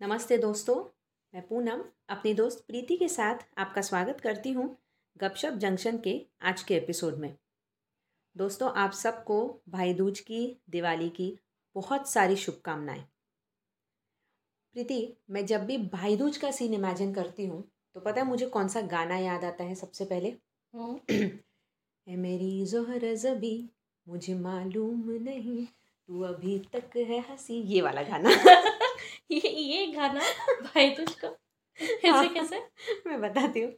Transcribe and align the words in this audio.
नमस्ते 0.00 0.38
दोस्तों, 0.38 0.84
मैं 1.34 1.46
पूनम 1.46 1.84
अपनी 2.08 2.34
दोस्त 2.34 2.64
प्रीति 2.68 2.96
के 2.96 3.08
साथ 3.08 3.34
आपका 3.58 3.82
स्वागत 3.82 4.20
करती 4.20 4.52
हूँ 4.52 4.78
गपशप 5.18 5.52
जंक्शन 5.52 5.98
के 5.98 6.26
आज 6.42 6.62
के 6.62 6.76
एपिसोड 6.76 7.14
में। 7.14 7.36
दोस्तों, 8.36 8.72
आप 8.72 8.92
सबको 8.92 9.60
भाई 9.68 9.94
दूज 9.94 10.20
की, 10.20 10.60
दिवाली 10.70 11.08
की 11.08 11.38
बहुत 11.74 12.10
सारी 12.10 12.36
शुभकामनाएँ। 12.36 13.04
प्रीति 14.76 15.16
मैं 15.30 15.46
जब 15.46 15.64
भी 15.66 15.76
भाई 15.78 16.16
दूज 16.16 16.36
का 16.36 16.50
सीन 16.50 16.74
इमेजिन 16.74 17.14
करती 17.14 17.46
हूँ 17.46 17.62
तो 17.94 18.00
पता 18.00 18.20
है 18.20 18.26
मुझे 18.26 18.46
कौन 18.46 18.68
सा 18.68 18.80
गाना 18.80 19.16
याद 19.16 19.44
आता 19.44 19.64
है 19.64 19.74
सबसे 19.74 20.04
पहले? 20.04 20.28
है 22.08 22.16
मेरी 22.16 22.66
जोहर 22.66 23.14
जबी 23.14 23.70
मुझे 24.08 24.34
मालूम 24.34 25.10
नहीं 25.10 25.66
तू 25.66 26.20
अभी 26.22 26.58
तक 26.58 26.96
है 26.96 27.20
हँसी। 27.20 27.54
ये 27.54 27.80
वाला 27.82 28.02
गाना। 28.02 28.30
ये 29.30 29.48
ये 29.48 29.86
गाना 29.86 30.20
भाई 30.62 30.90
तुझको 30.90 31.26
ऐसे 31.78 32.28
कैसे? 32.34 32.60
मैं 33.06 33.20
बताती 33.20 33.60
हूँ। 33.60 33.72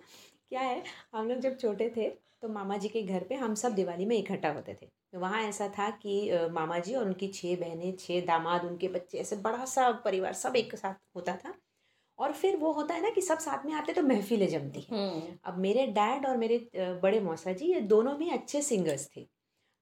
क्या 0.49 0.61
है 0.61 0.83
हम 1.15 1.29
लोग 1.29 1.39
जब 1.39 1.59
छोटे 1.59 1.93
थे 1.97 2.09
तो 2.43 2.49
मामा 2.49 2.77
जी 2.77 2.89
के 2.89 3.03
घर 3.03 3.25
पे 3.25 3.35
हम 3.35 3.55
सब 3.55 3.75
दिवाली 3.75 4.05
में 4.07 4.17
इकट्ठा 4.17 4.51
होते 4.53 4.75
थे। 4.75 4.87
तो 4.87 5.21
वहाँ 5.21 5.43
ऐसा 5.43 5.69
था 5.69 5.89
कि 6.03 6.31
मामा 6.53 6.79
जी 6.79 6.95
और 6.95 7.05
उनकी 7.05 7.29
छः 7.29 7.57
बहनें 7.61 7.97
छः 7.97 8.25
दामाद 8.27 8.65
उनके 8.65 8.89
बच्चे 8.89 9.19
ऐसे 9.19 9.37
बड़ा 9.39 9.65
सा 9.67 9.91
परिवार 10.05 10.33
सब 10.35 10.57
एक 10.57 10.75
साथ 10.77 10.95
होता 11.17 11.37
था। 11.37 11.55
और 12.19 12.33
फिर 12.33 12.57
वो 12.57 12.73
होता 12.73 12.95
है 12.95 13.03
ना 13.03 13.11
कि 13.11 13.21
सब 13.21 13.39
साथ 13.39 13.67
में 13.67 13.73
आते 13.75 13.93
तो 13.93 14.03
महफिलें 14.03 14.49
जमती 14.49 14.81
हैं। 14.81 14.99
हम्म, 14.99 15.37
अब 15.45 15.59
मेरे 15.59 15.87
डैड 15.89 16.27
और 16.27 16.37
मेरे 16.37 16.59
बड़े 17.03 17.21
मौसा 17.21 17.53
जी 17.53 17.67
ये 17.67 17.81
दोनों 17.83 18.15
भी 18.17 18.31
अच्छे 18.31 18.63
सिंगर्स 18.63 19.09
थे। 19.17 19.23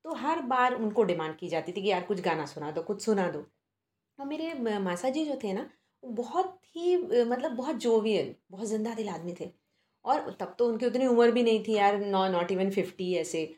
तो 0.05 0.15
हर 0.15 0.41
बार 0.47 0.75
उनको 0.75 1.03
डिमांड 1.05 1.37
की 1.37 1.49
जाती 1.49 1.73
थी 1.73 1.83
कि 1.83 1.89
यार 1.89 2.03
कुछ 2.05 2.21
गाना 2.21 2.47
सुना 2.47 2.71
दो 2.71 2.83
कुछ 2.83 3.05
सुना 3.05 3.29
दो। 3.31 3.45
और 4.19 4.27
मेरे 4.27 4.79
मासा 4.81 5.09
जी 5.11 5.25
जो 5.25 5.39
थे 5.45 5.53
ना 5.53 5.69
वो 6.03 6.11
बहुत 6.15 6.59
ही 6.77 6.97
मतलब 6.97 7.53
बहुत 7.53 7.77
जोवियल 7.79 8.35
बहुत 8.51 8.67
ज़िंदा 8.69 8.95
दिल 8.95 9.09
आदमी 9.09 9.35
थे। 9.41 9.51
और 10.07 10.37
तब 10.41 10.55
तो 10.59 10.67
उनकी 10.69 10.87
उतनी 10.87 11.07
उम्र 11.07 11.31
भी 11.31 11.43
नहीं 11.43 11.63
थी 11.65 11.75
यार 11.75 11.99
नॉ 12.01 12.29
नॉट 12.31 12.51
इवन 12.53 12.71
फिफ्टी 12.71 13.15
ऐसे। 13.17 13.55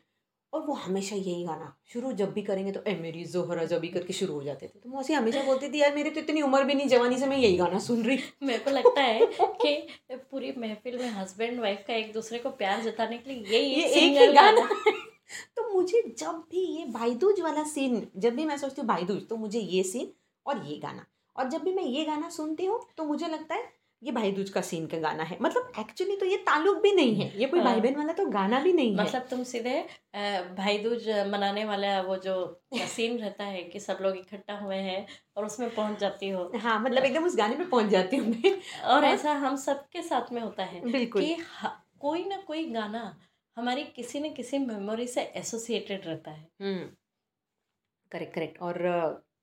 और 0.53 0.61
वो 0.65 0.73
हमेशा 0.75 1.15
यही 1.15 1.43
गाना 1.45 1.73
शुरू 1.87 2.11
जब 2.11 2.31
भी 2.33 2.41
करेंगे 2.41 2.71
तो 2.71 2.81
ए 2.87 2.95
मेरी 3.01 3.23
जोहरा 3.25 3.65
जब 3.65 3.79
भी 3.79 3.87
करके 3.87 4.13
शुरू 4.13 4.33
हो 4.33 4.43
जाते 4.43 4.67
थे। 4.67 4.79
तो 4.79 4.89
मौसी 4.89 5.13
हमेशा 5.13 5.43
बोलती 5.43 5.69
थी 5.69 5.81
यार 5.81 5.93
मेरी 5.95 6.09
तो 6.09 6.19
इतनी 6.19 6.41
उम्र 6.41 6.63
भी 6.63 6.73
नहीं 6.73 6.87
जवानी 6.87 7.17
से 7.17 7.25
मैं 7.25 7.37
यही 7.37 7.57
गाना 7.57 7.79
सुन 7.79 8.01
रही 8.03 8.17
मेरे 8.43 8.59
को 8.59 8.71
लगता 8.71 9.01
है 9.01 9.27
कि 9.33 9.75
पूरी 10.11 10.53
महफिल 10.57 10.97
में 10.99 11.09
हस्बैंड 11.11 11.59
वाइफ 11.59 11.83
का 11.87 11.93
एक 11.95 12.11
दूसरे 12.13 12.39
को 12.39 12.49
प्यार 12.61 12.81
जताने 12.83 13.17
के 13.17 13.33
लिए 13.33 13.43
यही 13.49 13.75
ये 13.75 13.87
एक 14.01 14.17
ही 14.19 14.33
गाना 14.33 14.67
तो 15.55 15.67
मुझे 15.73 16.01
जब 16.19 16.43
भी 16.51 16.65
ये 16.77 16.85
भाईदूज 16.91 17.41
वाला 17.41 17.63
सीन 17.67 18.05
जब 18.17 18.35
भी 18.35 18.45
मैं 18.45 18.57
सोचती 18.57 18.81
हूँ 18.81 18.87
भाईदूज 18.87 19.27
तो 19.29 19.37
मुझे 19.37 19.59
ये 19.59 19.83
सीन 19.83 20.11
और 20.45 20.65
ये 20.67 20.77
गाना। 20.77 21.05
और 21.35 21.49
जब 21.49 21.63
भी 21.63 21.73
मैं 21.73 21.83
ये 21.83 22.05
गाना 22.05 22.29
सुनती 22.29 22.65
हूँ 22.65 22.79
तो 22.97 23.03
मुझे 23.03 23.27
लगता 23.27 23.55
है 23.55 23.63
ये 24.03 24.11
भाई 24.11 24.31
दूज 24.31 24.49
का 24.49 24.61
सीन 24.61 24.85
का 24.87 24.97
गाना 24.97 25.23
है। 25.23 25.37
मतलब 25.41 25.71
एक्चुअली 25.79 26.15
तो 26.15 26.25
ये 26.25 26.37
ताल्लुक 26.37 26.77
भी 26.81 26.91
नहीं 26.91 27.15
है। 27.15 27.39
ये 27.39 27.47
कोई 27.47 27.59
हाँ। 27.59 27.71
भाई 27.71 27.81
बहन 27.81 27.95
वाला 27.95 28.13
तो 28.13 28.25
गाना 28.25 28.59
भी 28.59 28.73
नहीं 28.73 28.95
है। 28.97 29.03
मतलब 29.03 29.21
तुम 29.21 29.43
सीधे 29.43 29.79
भाई 30.57 30.77
दूज 30.77 31.09
मनाने 31.09 31.65
वाला 31.65 32.01
वो 32.01 32.15
जो 32.17 32.35
सीन 32.75 33.17
रहता 33.17 33.43
है 33.43 33.63
कि 33.63 33.79
सब 33.79 33.97
लोग 34.01 34.17
इकट्ठा 34.17 34.57
हुए 34.57 34.75
हैं 34.75 35.05
और 35.37 35.45
उसमें 35.45 35.73
पहुँच 35.75 35.99
जाती 35.99 36.29
हो। 36.29 36.51
हाँ 36.55 36.79
मतलब 36.81 37.03
एकदम 37.03 37.25
उस 37.25 37.37
गाने 37.37 37.55
में 37.55 37.69
पहुँच 37.69 37.85
जाती 37.85 38.17
हूँ 38.17 38.27
मैं। 38.29 38.51
और 38.81 38.95
और- 38.95 39.03
ऐसा 39.03 39.31
हम 39.33 39.55
सबके 39.55 40.01
साथ 40.01 40.31
में 40.31 40.41
होता 40.41 40.63
है 40.63 40.91
बिल्कुल। 40.91 41.21
कि 41.21 41.35
कोई 41.99 42.25
ना 42.25 42.37
कोई 42.37 42.65
गाना 42.69 43.19
हमारी 43.57 43.83
किसी 43.83 44.19
न 44.19 44.33
किसी 44.33 44.57
मेमोरी 44.57 45.07
से 45.07 45.21
एसोसिएटेड 45.21 46.05
रहता 46.05 46.31
है। 46.31 46.47
हम्म। 46.61 46.89
करेक्ट 48.11 48.33
करेक्ट 48.35 48.61
और 48.61 48.83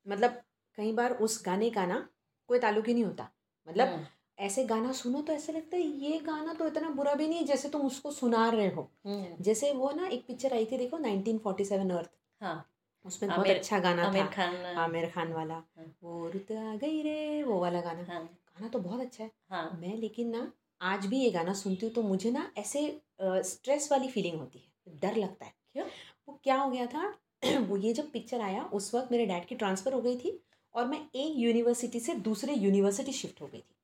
मतलब 0.09 0.43
कई 0.77 0.93
बार 0.93 1.13
उस 1.13 1.43
गाने 1.47 1.71
का 1.71 1.87
ना 1.87 2.09
कोई 2.49 2.59
ताल्लुक 2.59 2.89
ही 2.89 2.95
नहीं 2.95 3.05
होता। 3.05 3.29
मतलब 3.69 3.89
हम्म, 3.89 4.07
ऐसे 4.39 4.65
गाना 4.65 4.93
सुनो 4.93 5.21
तो 5.21 5.33
ऐसा 5.33 5.53
लगता 5.53 5.77
है 5.77 5.83
ये 5.83 6.19
गाना 6.19 6.53
तो 6.55 6.67
इतना 6.67 6.89
बुरा 6.91 7.15
भी 7.15 7.27
नहीं 7.29 7.39
है 7.39 7.45
जैसे 7.45 7.69
तुम 7.69 7.83
उसको 7.83 8.11
सुना 8.11 8.49
रहे 8.51 8.69
हो। 8.69 8.91
हम्म, 9.07 9.43
जैसे 9.43 9.73
वो 9.73 9.91
ना 9.91 10.07
एक 10.07 10.27
पिक्चर 10.27 10.53
आई 10.53 10.65
थी 10.65 10.79
देखो 10.79 10.99
1947 10.99 11.91
अर्थ। 11.91 12.11
हाँ। 12.41 12.71
उसमें 13.05 13.31
बहुत 13.31 13.47
अच्छा 13.47 13.79
गाना 13.79 14.05
आमिर 14.05 14.23
था। 14.23 14.27
खान 14.27 14.55
आमिर 14.77 15.07
खान 15.11 15.33
वाला। 15.33 15.55
हाँ। 15.55 15.87
वो 16.03 16.29
रुत 16.29 16.53
आ 16.53 16.75
गई 16.77 17.03
रे 17.03 17.43
वो 17.43 17.61
वाला 17.61 17.81
गाना। 17.81 18.05
हाँ। 18.13 18.23
गाना 18.25 18.69
तो 18.69 18.79
बहुत 18.79 19.01
अच्छा 19.01 19.25
है। 19.25 19.31
हाँ। 19.51 19.79
मैं 19.81 19.97
लेकिन 19.97 20.31
ना 20.31 20.51
आज 20.81 21.07
भी 21.07 21.21
ये 21.21 21.31
गाना 21.31 21.53
सुनती 21.55 21.87
हूँ 21.87 21.95
तो 21.95 22.03
मुझे 22.03 22.31
ना 22.31 22.51
ऐसे 22.59 22.81
स्ट्रेस 23.23 23.89
वाली 23.93 24.09
फीलिंग 24.09 24.39
होती 24.39 24.59
है। 24.59 24.99
डर 25.01 25.17
लगता 25.17 25.45
है। 25.45 25.53
क्यों? 25.73 25.87
वो 26.29 26.41
क्या 26.45 26.57
हो 26.57 26.71
गया 26.71 26.87
था 26.87 27.15
वो 27.69 27.77
ये 27.77 27.93
जब 27.93 28.11
पिक्चर 28.11 28.41
आया 28.41 28.63
उस 28.73 28.95
वक्त 28.95 29.13
मेरे 29.13 29.27
डैड 29.27 29.45
की 29.47 29.55
ट्रांसफ़र 29.55 29.93
हो 29.93 30.01
गई 30.03 30.17
थी 30.17 30.41
और 30.75 30.87
मैं 30.87 30.99
एक 31.15 31.33
यूनिवर्सिटी 31.37 32.01
से 32.01 32.15
दूसरे 32.15 32.55
यूनिवर्सिटी 32.55 33.13
शिफ्ट 33.13 33.41
हो 33.43 33.47
गई 33.47 33.59
थी। 33.59 33.76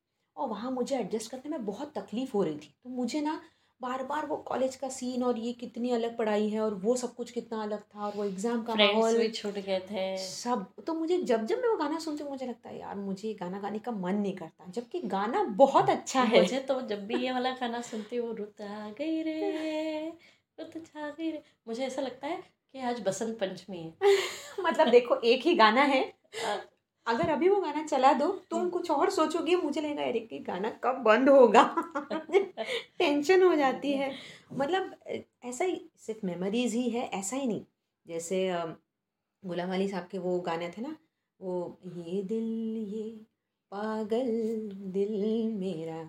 और 0.43 0.49
वहाँ 0.49 0.71
मुझे 0.71 0.97
एडजस्ट 0.97 1.31
करने 1.31 1.51
में 1.51 1.65
बहुत 1.65 1.93
तकलीफ़ 1.99 2.33
हो 2.35 2.43
रही 2.43 2.55
थी। 2.55 2.75
तो 2.85 2.91
मुझे 2.91 3.21
ना 3.21 3.41
बार 3.81 4.03
बार 4.03 4.27
वो 4.27 4.37
कॉलेज 4.37 4.75
का 4.77 4.89
सीन 4.89 5.23
और 5.23 5.39
ये 5.39 5.53
कितनी 5.53 5.91
अलग 5.91 6.17
पढ़ाई 6.17 6.49
है 6.49 6.61
और 6.61 6.75
वो 6.75 6.95
सब 6.97 7.15
कुछ 7.15 7.31
कितना 7.31 7.63
अलग 7.63 7.81
था 7.81 8.05
और 8.07 8.13
वो 8.17 8.25
एग्ज़ाम 8.25 8.63
का 8.63 8.75
माहौल 8.75 9.17
भी 9.19 9.29
छूट 9.29 9.55
गए 9.55 9.79
थे। 9.91 10.17
सब 10.17 10.67
तो 10.87 10.95
मुझे 10.95 11.19
जब 11.23 11.47
जब 11.47 11.59
मैं 11.59 11.69
वो 11.69 11.77
गाना 11.77 11.99
सुनती 11.99 12.23
हूँ 12.23 12.31
मुझे 12.31 12.47
लगता 12.47 12.69
है 12.69 12.79
यार 12.79 12.95
मुझे 12.97 13.29
ये 13.29 13.35
गाना 13.35 13.61
गाने 13.61 13.79
का 13.79 13.93
मन 13.93 14.15
नहीं 14.15 14.33
करता। 14.33 14.71
जबकि 14.71 15.01
गाना 15.07 15.43
बहुत 15.57 15.91
अच्छा 15.91 16.23
है। 16.23 16.41
मुझे 16.41 16.59
तो 16.61 16.81
जब 16.81 17.07
भी 17.07 17.17
ये 17.17 17.33
वाला 17.33 17.51
गाना 17.51 17.81
सुनती 17.81 18.17
हूँ 18.17 18.37
रुत 18.37 18.61
आ 18.61 18.89
गई 18.91 19.23
रे 19.23 20.09
रुत 20.59 20.83
छा 20.87 21.09
गई 21.09 21.31
रे। 21.31 21.43
मुझे 21.69 21.85
ऐसा 21.85 22.03
लगता 22.03 22.27
है 22.27 22.37
कि 22.37 22.81
आज 22.81 23.01
बसंत 23.01 23.39
पंचमी 23.39 23.79
है। 23.79 23.93
मतलब 24.61 24.89
देखो 24.89 25.17
एक 25.25 25.43
ही 25.43 25.55
गाना 25.55 25.83
है। 25.83 26.03
आ, 26.47 26.57
अगर 27.07 27.31
अभी 27.31 27.49
वो 27.49 27.61
गाना 27.61 27.83
चला 27.83 28.13
दो 28.13 28.27
तुम 28.51 28.61
हम्म। 28.61 28.71
कुछ 28.71 28.91
और 28.91 29.11
सोचोगे 29.11 29.57
मुझे 29.57 29.81
लगेगा 29.81 30.03
अरे 30.03 30.21
कि 30.21 30.39
गाना 30.39 30.71
कब 30.85 31.03
बंद 31.03 31.29
होगा? 31.29 31.63
टेंशन 32.99 33.43
हो 33.43 33.55
जाती 33.55 33.93
है। 33.93 34.13
मतलब 34.53 34.95
ऐसा 35.45 35.65
ही 35.65 35.81
सिर्फ़ 35.99 36.27
मेमोरीज 36.27 36.75
ही 36.75 36.89
है 36.91 37.09
ऐसा 37.11 37.37
ही 37.37 37.47
नहीं। 37.47 37.65
जैसे 38.07 38.39
गुलाम 39.43 39.73
अली 39.75 39.89
साहब 39.89 40.09
के 40.11 40.19
वो 40.19 40.39
गाने 40.41 40.69
थे 40.69 40.83
ना 40.83 40.97
वो 41.41 41.81
ये 41.97 42.23
दिल 42.23 42.45
ये 42.95 43.03
पागल 43.73 44.31
दिल 44.93 45.13
मेरा 45.59 46.03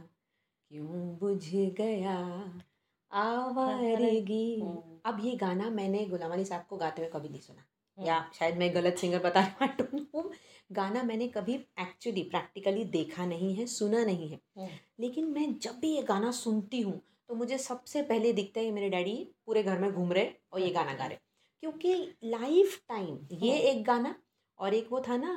क्यों 0.72 1.18
बुझ 1.18 1.40
गया? 1.56 2.18
आवारगी। 3.12 4.60
हम्म, 4.62 5.00
अब 5.06 5.20
ये 5.26 5.36
गाना 5.36 5.70
मैंने 5.70 6.06
गुलाम 6.06 6.32
अली 6.32 6.46
साहब 6.46 6.66
को 6.70 6.78
गाते 6.78 7.02
हुए 7.02 7.12
कभी 7.12 7.30
नहीं 7.30 7.42
सुना। 7.42 7.64
हम्म, 7.98 8.08
या 8.08 8.26
शायद 8.34 8.58
मैं 8.58 8.74
गलत 8.76 8.98
सिंगर 8.98 9.20
बता 9.20 9.42
रही 9.62 9.84
हूँ 9.94 10.03
गाना 10.74 11.04
मैंने 11.04 11.28
कभी 11.28 11.54
एक्चुअली 11.80 12.24
प्रैक्टिकली 12.24 12.84
देखा 12.92 13.26
नहीं 13.26 13.54
है 13.56 13.66
सुना 13.68 14.04
नहीं 14.06 14.30
है। 14.30 14.40
हम्म, 14.58 14.70
लेकिन 15.00 15.26
मैं 15.34 15.48
जब 15.60 15.80
भी 15.80 15.96
ये 15.96 16.02
गाना 16.04 16.32
सुनती 16.32 16.82
हूँ 16.82 17.02
तो 17.30 17.36
मुझे 17.36 17.58
सबसे 17.58 18.02
पहले 18.04 18.34
दिखता 18.34 18.62
है 18.62 18.72
मेरे 18.72 18.90
डैडी 18.90 19.16
पूरे 19.46 19.64
घर 19.64 19.80
में 19.80 19.92
घूम 19.92 20.12
रहे 20.14 20.30
और 20.54 20.60
ये 20.60 20.70
गाना 20.70 20.94
गा 20.94 21.06
रहे। 21.06 21.18
क्योंकि 21.64 21.94
लाइफ 22.24 22.80
टाइम 22.90 23.18
ये 23.32 23.52
हम्म। 23.52 23.68
एक 23.70 23.84
गाना 23.86 24.16
और 24.60 24.74
एक 24.74 24.92
वो 24.92 25.00
था 25.08 25.18
ना 25.18 25.34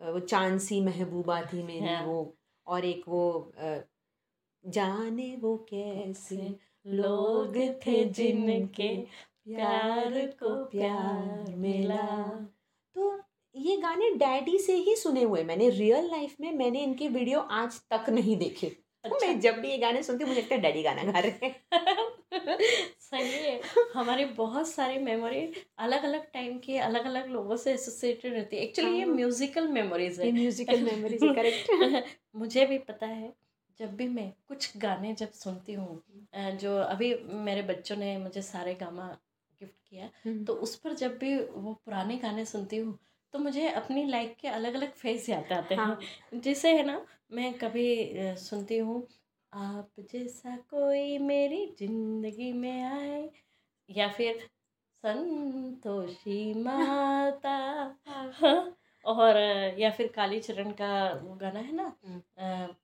वो 0.00 0.18
चाँद 0.20 0.58
सी 0.60 0.80
महबूबा 0.80 1.40
थी 1.42 1.62
मेरी 1.62 1.86
हाँ। 1.86 2.04
वो 2.06 2.34
और 2.66 2.84
एक 2.84 3.08
वो 3.08 3.52
जाने 4.64 5.34
वो 5.36 5.56
कैसे 5.70 6.54
लोग 6.86 7.56
थे 7.86 8.04
जिनके 8.10 8.88
प्यार 9.46 10.14
को 10.42 10.54
प्यार 10.64 11.54
मिला। 11.56 12.06
तो 12.96 13.10
ये 13.56 13.76
गाने 13.76 14.10
डैडी 14.10 14.58
से 14.58 14.74
ही 14.76 14.96
सुने 14.96 15.22
हुए 15.22 15.42
मैंने 15.44 15.68
रियल 15.70 16.10
लाइफ 16.10 16.34
में 16.40 16.52
मैंने 16.52 16.82
इनके 16.82 17.08
वीडियो 17.08 17.40
आज 17.40 17.80
तक 17.90 18.10
नहीं 18.10 18.36
देखे। 18.36 18.66
तो 18.66 19.14
अच्छा। 19.14 19.26
मैं 19.26 19.40
जब 19.40 19.54
भी 19.54 19.68
ये 19.68 19.78
गाने 19.78 20.02
सुनती 20.02 20.24
हूँ 20.24 20.28
मुझे 20.30 20.40
लगता 20.40 20.54
है 20.54 20.60
डैडी 20.60 20.82
गाना 20.82 21.02
गा 21.02 21.18
रहे 21.18 21.46
हैं। 21.46 22.58
सही 23.00 23.30
है। 23.32 23.60
हमारे 23.94 24.24
बहुत 24.24 24.68
सारे 24.68 24.98
मेमोरी 24.98 25.40
अलग 25.78 26.04
अलग 26.04 26.26
टाइम 26.32 26.58
के 26.58 26.78
अलग 26.78 27.04
अलग 27.04 27.28
लोगों 27.28 27.56
से 27.56 27.72
एसोसिएटेड 27.72 28.32
रहती 28.32 28.56
है। 28.56 28.62
एक्चुअली 28.62 28.98
ये 28.98 29.04
हाँ। 29.04 29.14
म्यूजिकल 29.14 29.68
मेमोरीज 29.68 30.20
है। 30.20 30.32
म्यूजिकल 30.32 30.82
मेमोरीज 30.82 31.20
करेक्ट 31.36 32.04
मुझे 32.36 32.66
भी 32.66 32.78
पता 32.78 33.06
है 33.06 33.32
जब 33.80 33.96
भी 33.96 34.08
मैं 34.08 34.32
कुछ 34.48 34.76
गाने 34.76 35.14
जब 35.14 35.32
सुनती 35.32 35.72
हूँ 35.72 36.02
जो 36.36 36.76
अभी 36.76 37.14
मेरे 37.44 37.62
बच्चों 37.62 37.96
ने 37.96 38.16
मुझे 38.18 38.42
सारे 38.42 38.74
गामा 38.74 39.08
गिफ्ट 39.60 39.74
किया 39.90 40.10
तो 40.44 40.52
उस 40.52 40.76
पर 40.76 40.94
जब 40.94 41.18
भी 41.18 41.36
वो 41.38 41.72
पुराने 41.84 42.16
गाने 42.16 42.44
सुनती 42.44 42.76
हूँ 42.76 42.98
तो 43.36 43.40
मुझे 43.40 43.68
अपनी 43.70 44.04
लाइफ 44.06 44.36
के 44.40 44.48
अलग 44.48 44.74
अलग 44.74 44.92
फ़ेज़ 44.94 45.30
याद 45.30 45.52
आते 45.52 45.74
हैं। 45.74 45.86
हाँ। 45.86 46.40
जैसे 46.40 46.72
है 46.72 46.82
ना 46.84 46.94
मैं 47.32 47.52
कभी 47.58 47.84
सुनती 48.40 48.78
हूँ 48.78 49.06
आप 49.52 50.00
जैसा 50.12 50.56
कोई 50.70 51.18
मेरी 51.18 51.64
ज़िंदगी 51.78 52.52
में 52.52 52.82
आए। 52.82 53.28
या 53.88 54.08
फिर 54.08 54.40
संतोषी 55.04 56.38
माता। 56.62 57.56
हाँ, 58.06 58.76
और 59.04 59.36
या 59.78 59.90
फिर 59.90 60.12
काली 60.12 60.40
चरण 60.40 60.70
का 60.72 60.92
वो 61.14 61.34
गाना 61.36 61.60
है 61.60 61.74
ना 61.74 61.92
हम्म। 62.04 62.74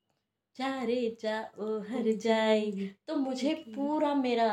जा 0.56 0.68
रे 0.82 1.00
जा 1.20 1.40
ओ 1.58 1.78
हर 1.88 2.10
जाई 2.18 2.70
तो 3.08 3.16
मुझे 3.16 3.54
पूरा 3.74 4.14
मेरा 4.16 4.48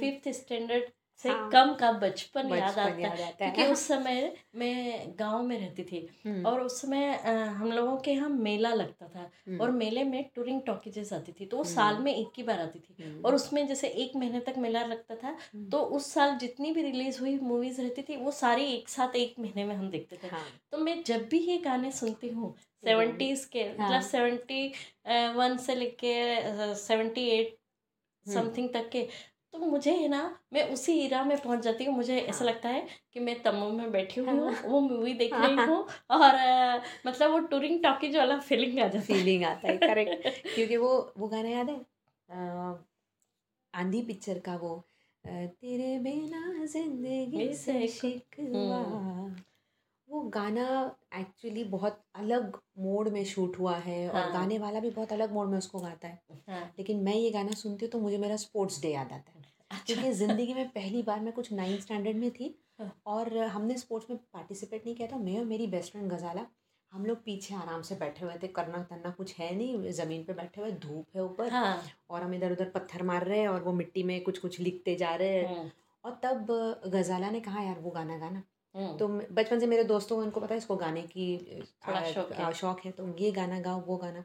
फिफ्थ 0.00 0.28
स्टैंडर्ड 0.32 0.90
से 1.22 1.28
हाँ। 1.28 1.50
कम 1.50 1.72
का 1.74 1.90
बचपन 1.98 2.48
याद 2.48 2.78
आता 2.78 2.84
है 2.84 3.32
क्योंकि 3.32 3.66
उस 3.72 3.86
समय 3.88 4.32
मैं 4.54 5.14
गाँव 5.18 5.42
में 5.42 5.58
रहती 5.58 5.82
थी 5.82 6.06
हम्म, 6.26 6.44
और 6.46 6.60
उस 6.60 6.80
समय 6.80 7.12
हम 7.52 7.72
लोगों 7.72 7.96
के 7.96 8.10
यहाँ 8.10 8.28
मेला 8.28 8.72
लगता 8.74 9.06
था 9.06 9.20
हम्म, 9.20 9.60
और 9.60 9.70
मेले 9.72 10.04
में 10.04 10.24
टूरिंग 10.34 10.60
टॉकीजेस 10.62 11.12
आती 11.12 11.32
थी 11.32 11.46
तो 11.46 11.56
वो 11.56 11.62
हम्म। 11.62 11.74
साल 11.74 11.98
में 11.98 12.14
एक 12.14 12.32
ही 12.36 12.42
बार 12.42 12.60
आती 12.60 12.78
थी 12.78 13.02
हम्म, 13.02 13.24
और 13.24 13.34
उसमें 13.34 13.66
जैसे 13.68 13.88
एक 14.04 14.16
महीने 14.16 14.40
तक 14.40 14.58
मेला 14.58 14.84
लगता 14.86 15.14
था 15.14 15.28
हम्म, 15.28 15.68
तो 15.68 15.78
उस 15.92 16.12
साल 16.12 16.36
जितनी 16.38 16.72
भी 16.72 16.82
रिलीज़ 16.82 17.20
हुई 17.20 17.38
मूवीज़ 17.42 17.80
रहती 17.80 18.02
थी 18.02 18.16
वो 18.16 18.30
सारी 18.32 18.64
एक 18.74 18.88
साथ 18.88 19.16
एक 19.16 19.34
महीने 19.38 19.64
में 19.64 19.74
हम 19.74 19.90
देखते 19.90 20.18
थे 20.22 20.28
हाँ 20.28 20.44
तो 20.72 20.78
मैं 20.78 21.02
जब 21.04 21.28
भी 21.28 21.38
ये 21.40 21.58
गाने 21.60 21.90
सुनती 21.92 22.28
हूँ 22.30 22.54
सेवेंटीज 22.84 23.44
के 23.44 23.60
हाँ। 23.60 23.88
मतलब 23.88 24.00
सेवेंटी 24.02 24.66
वन 25.36 25.56
से 25.56 25.74
लेके 25.74 26.14
सेवेंटी 26.76 27.26
एट 27.30 27.56
हम्म। 28.26 28.34
समथिंग 28.34 28.68
तक 28.74 28.88
के 28.88 29.06
तो 29.54 29.58
मुझे 29.58 29.92
है 29.92 30.08
ना 30.08 30.20
मैं 30.52 30.62
उसी 30.72 30.92
इरा 31.00 31.22
में 31.24 31.36
पहुँच 31.40 31.60
जाती 31.60 31.84
हूँ 31.84 31.94
मुझे 31.96 32.16
ऐसा 32.18 32.44
हाँ। 32.44 32.52
लगता 32.52 32.68
है 32.68 32.86
कि 33.12 33.20
मैं 33.20 33.42
तम्बू 33.42 33.68
में 33.68 33.90
बैठी 33.92 34.20
हुई 34.20 34.30
हूँ 34.30 34.52
हाँ। 34.52 34.62
वो 34.62 34.80
मूवी 34.80 35.12
देख 35.14 35.34
रही 35.34 35.54
हाँ। 35.54 35.66
हूँ 35.66 35.86
और 36.10 36.36
मतलब 37.06 37.30
वो 37.30 37.38
टूरिंग 37.46 37.82
टॉकीज 37.82 38.16
वाला 38.16 38.38
फीलिंग 38.38 38.78
आ 38.78 38.86
जाता 38.88 38.98
है 38.98 39.04
फीलिंग 39.04 39.44
आता 39.44 39.68
है 39.68 39.76
करेक्ट 39.76 40.28
क्योंकि 40.54 40.76
वो 40.76 41.12
वो 41.18 41.28
गाना 41.28 41.48
याद 41.48 41.70
है 41.70 41.80
आंधी 43.74 44.02
पिक्चर 44.02 44.38
का 44.38 44.56
वो 44.56 44.74
तेरे 45.24 45.98
बिना 45.98 46.64
ज़िंदगी 46.66 47.52
से 47.54 47.86
शिकवा 47.88 48.80
वो 50.08 50.20
गाना 50.22 50.64
एक्चुअली 51.14 51.62
बहुत 51.64 52.00
अलग 52.14 52.56
मोड 52.78 53.08
में 53.08 53.24
शूट 53.24 53.58
हुआ 53.58 53.76
है 53.76 54.06
हाँ। 54.08 54.22
और। 54.22 54.32
गाने 54.32 54.58
वाला 54.58 54.80
भी 54.80 54.90
बहुत 54.90 55.12
अलग 55.12 55.32
मोड 55.32 55.48
में 55.48 55.58
उसको 55.58 55.78
गाता 55.78 56.08
है 56.08 56.20
हाँ 56.48 56.64
लेकिन 56.78 57.02
मैं 57.04 57.14
ये 57.14 57.30
गाना 57.30 57.52
सुनती 57.52 57.84
हूँ 57.84 57.90
तो 57.92 57.98
मुझे 57.98 58.18
मेरा 58.18 58.36
स्पोर्ट्स 58.36 58.80
डे 58.82 58.88
याद 58.88 59.12
आता 59.12 59.32
है 59.32 59.41
क्योंकि 59.86 60.12
ज़िंदगी 60.14 60.54
में 60.54 60.68
पहली 60.70 61.02
बार 61.02 61.20
मैं 61.20 61.32
कुछ 61.32 61.52
नाइन्थ 61.52 61.80
स्टैंडर्ड 61.80 62.16
में 62.16 62.30
थी 62.30 62.54
हाँ। 62.80 62.92
और 63.06 63.36
हमने 63.38 63.76
स्पोर्ट्स 63.78 64.10
में 64.10 64.18
पार्टिसिपेट 64.32 64.84
नहीं 64.86 64.94
किया 64.96 65.08
था। 65.08 65.16
मैं 65.18 65.38
और 65.38 65.44
मेरी 65.44 65.66
बेस्ट 65.66 65.92
फ्रेंड 65.92 66.10
गजाला 66.12 66.46
हम 66.92 67.04
लोग 67.06 67.18
पीछे 67.24 67.54
आराम 67.54 67.82
से 67.82 67.94
बैठे 67.94 68.24
हुए 68.24 68.34
थे। 68.42 68.48
करना 68.48 68.82
करना 68.82 69.10
कुछ 69.10 69.34
है 69.36 69.54
नहीं 69.56 69.90
ज़मीन 69.92 70.24
पे 70.24 70.32
बैठे 70.32 70.60
हुए 70.60 70.70
धूप 70.80 71.16
है 71.16 71.22
ऊपर 71.24 71.50
हाँ। 71.50 71.82
और 72.10 72.22
हम 72.22 72.34
इधर 72.34 72.52
उधर 72.52 72.68
पत्थर 72.70 73.02
मार 73.02 73.26
रहे 73.26 73.38
हैं 73.40 73.48
और 73.48 73.62
वो 73.62 73.72
मिट्टी 73.72 74.02
में 74.02 74.20
कुछ 74.22 74.38
कुछ 74.38 74.58
लिखते 74.60 74.94
जा 74.96 75.14
रहे 75.14 75.28
हैं। 75.28 75.56
हम्म, 75.56 75.70
और 76.04 76.18
तब 76.24 76.46
गजाला 76.94 77.30
ने 77.30 77.40
कहा 77.40 77.62
यार 77.62 77.78
वो 77.78 77.90
गाना 77.90 78.18
गाना। 78.18 78.42
हम्म, 78.74 78.96
तो 78.96 79.08
बचपन 79.08 79.60
से 79.60 79.66
मेरे 79.66 79.84
दोस्तों 79.84 80.16
को 80.16 80.22
उनको 80.22 80.40
पता 80.40 80.54
है 80.54 80.58
इसको 80.58 80.76
गाने 80.76 81.02
की 81.02 81.26
थोड़ा 81.86 82.02
शौक 82.12 82.32
है। 82.32 82.52
शौक 82.54 82.80
है। 82.84 82.90
तो 82.92 83.08
ये 83.18 83.30
गाना 83.32 83.60
गाओ 83.60 83.80
वो 83.86 83.96
गाना। 83.96 84.24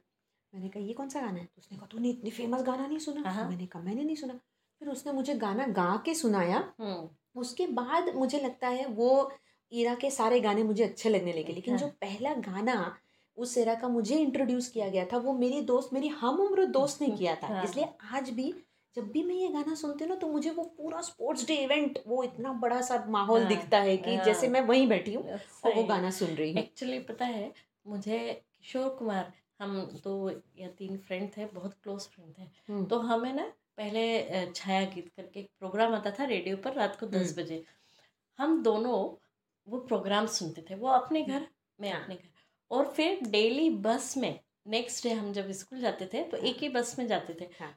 मैंने 0.53 0.69
कहा 0.69 0.83
ये 0.83 0.93
कौन 0.93 1.09
सा 1.09 1.21
गाना 1.21 1.39
है? 1.39 1.45
तो 1.45 1.59
उसने 1.59 1.77
कहा 1.77 1.87
तूने 1.91 2.09
इतनी 2.09 2.29
फ़ेमस 2.31 2.61
गाना 2.63 2.87
नहीं 2.87 2.99
सुना? 2.99 3.29
हाँ। 3.29 3.49
मैंने 3.49 3.65
कहा 3.65 3.81
मैंने 3.83 4.03
नहीं 4.03 4.15
सुना। 4.15 4.39
फिर 4.81 4.89
उसने 4.89 5.13
मुझे 5.13 5.33
गाना 5.35 5.67
गा 5.67 5.95
के 6.05 6.13
सुनाया। 6.13 6.57
हम्म, 6.79 7.07
उसके 7.35 7.67
बाद 7.67 8.13
मुझे 8.15 8.39
लगता 8.39 8.67
है 8.67 8.85
वो 8.85 9.31
ईरा 9.71 9.93
के 9.95 10.09
सारे 10.11 10.39
गाने 10.39 10.63
मुझे 10.63 10.83
अच्छे 10.83 11.09
लगने 11.09 11.33
लगे। 11.33 11.53
लेकिन 11.53 11.73
हाँ। 11.73 11.79
जो 11.81 11.87
पहला 12.01 12.33
गाना 12.33 12.95
उस 13.37 13.57
एरा 13.57 13.73
का 13.75 13.87
मुझे 13.87 14.17
इंट्रोड्यूस 14.17 14.67
किया 14.67 14.87
गया 14.89 15.05
था 15.05 15.17
वो 15.17 15.33
मेरी 15.33 15.61
दोस्त 15.61 15.93
मेरी 15.93 16.07
हम 16.21 16.39
उम्र 16.39 16.65
दोस्त 16.65 17.01
ने 17.01 17.09
किया 17.09 17.35
था। 17.35 17.47
हाँ। 17.47 17.63
इसलिए 17.63 17.87
आज 18.13 18.29
भी 18.29 18.53
जब 18.95 19.09
भी 19.11 19.23
मैं 19.23 19.35
ये 19.35 19.47
गाना 19.47 19.73
सुनती 19.75 20.03
हूँ 20.03 20.09
ना 20.09 20.15
तो 20.15 20.27
मुझे 20.27 20.49
वो 20.49 20.63
पूरा 20.77 21.01
स्पोर्ट्स 21.01 21.45
डे 21.47 21.55
इवेंट 21.55 21.99
वो 22.07 22.23
इतना 22.23 22.53
बड़ा 22.53 22.81
सा 22.81 23.03
माहौल 23.09 23.39
हाँ, 23.39 23.47
दिखता 23.47 23.79
है 23.79 23.97
कि 23.97 24.15
हाँ। 24.15 24.25
जैसे 24.25 24.47
मैं 24.47 24.61
वहीं 24.61 24.87
बैठी 24.87 25.13
हूँ 25.13 25.23
और 25.65 25.75
वो 25.75 25.83
गाना 25.83 26.09
सुन 26.11 26.29
रही 26.29 26.51
हूँ। 26.51 26.61
एक्चुअली 26.61 26.99
पता 26.99 27.25
है 27.25 27.51
मुझे 27.87 28.19
किशोर 28.57 28.89
कुमार 28.89 29.31
हम 29.61 29.77
दो 30.03 30.29
या 30.59 30.67
तीन 30.77 30.97
फ्रेंड 30.97 31.29
थे 31.37 31.45
बहुत 31.45 31.73
क्लोज 31.83 32.01
फ्रेंड 32.01 32.33
थे। 32.39 32.43
हम्म, 32.69 32.85
तो 32.85 32.99
हमें 32.99 33.33
ना 33.33 33.51
पहले 33.77 34.45
छाया 34.55 34.83
गीत 34.85 35.09
करके 35.09 35.39
एक 35.39 35.49
प्रोग्राम 35.59 35.93
आता 35.95 36.11
था 36.11 36.25
रेडियो 36.25 36.57
पर 36.57 36.73
रात 36.73 36.95
को 36.99 37.05
दस 37.07 37.29
हम्म। 37.29 37.41
बजे। 37.41 37.63
हम 38.39 38.61
दोनों 38.63 38.97
वो 39.67 39.79
प्रोग्राम 39.87 40.25
सुनते 40.29 40.65
थे 40.69 40.75
वो 40.75 40.87
अपने 40.89 41.21
घर 41.23 41.47
मैं 41.79 41.91
हाँ। 41.91 42.01
अपने 42.01 42.15
घर। 42.15 42.29
और 42.71 42.91
फिर 42.93 43.19
डेली 43.29 43.69
बस 43.81 44.13
में 44.17 44.39
नेक्स्ट 44.67 45.03
डे 45.03 45.13
हम 45.13 45.31
जब 45.33 45.51
स्कूल 45.53 45.79
जाते 45.79 46.09
थे 46.13 46.23
तो 46.23 46.37
एक 46.39 46.57
ही 46.57 46.69
बस 46.69 46.95
में 46.99 47.07
जाते 47.07 47.33
थे। 47.41 47.45
हाँ। 47.59 47.75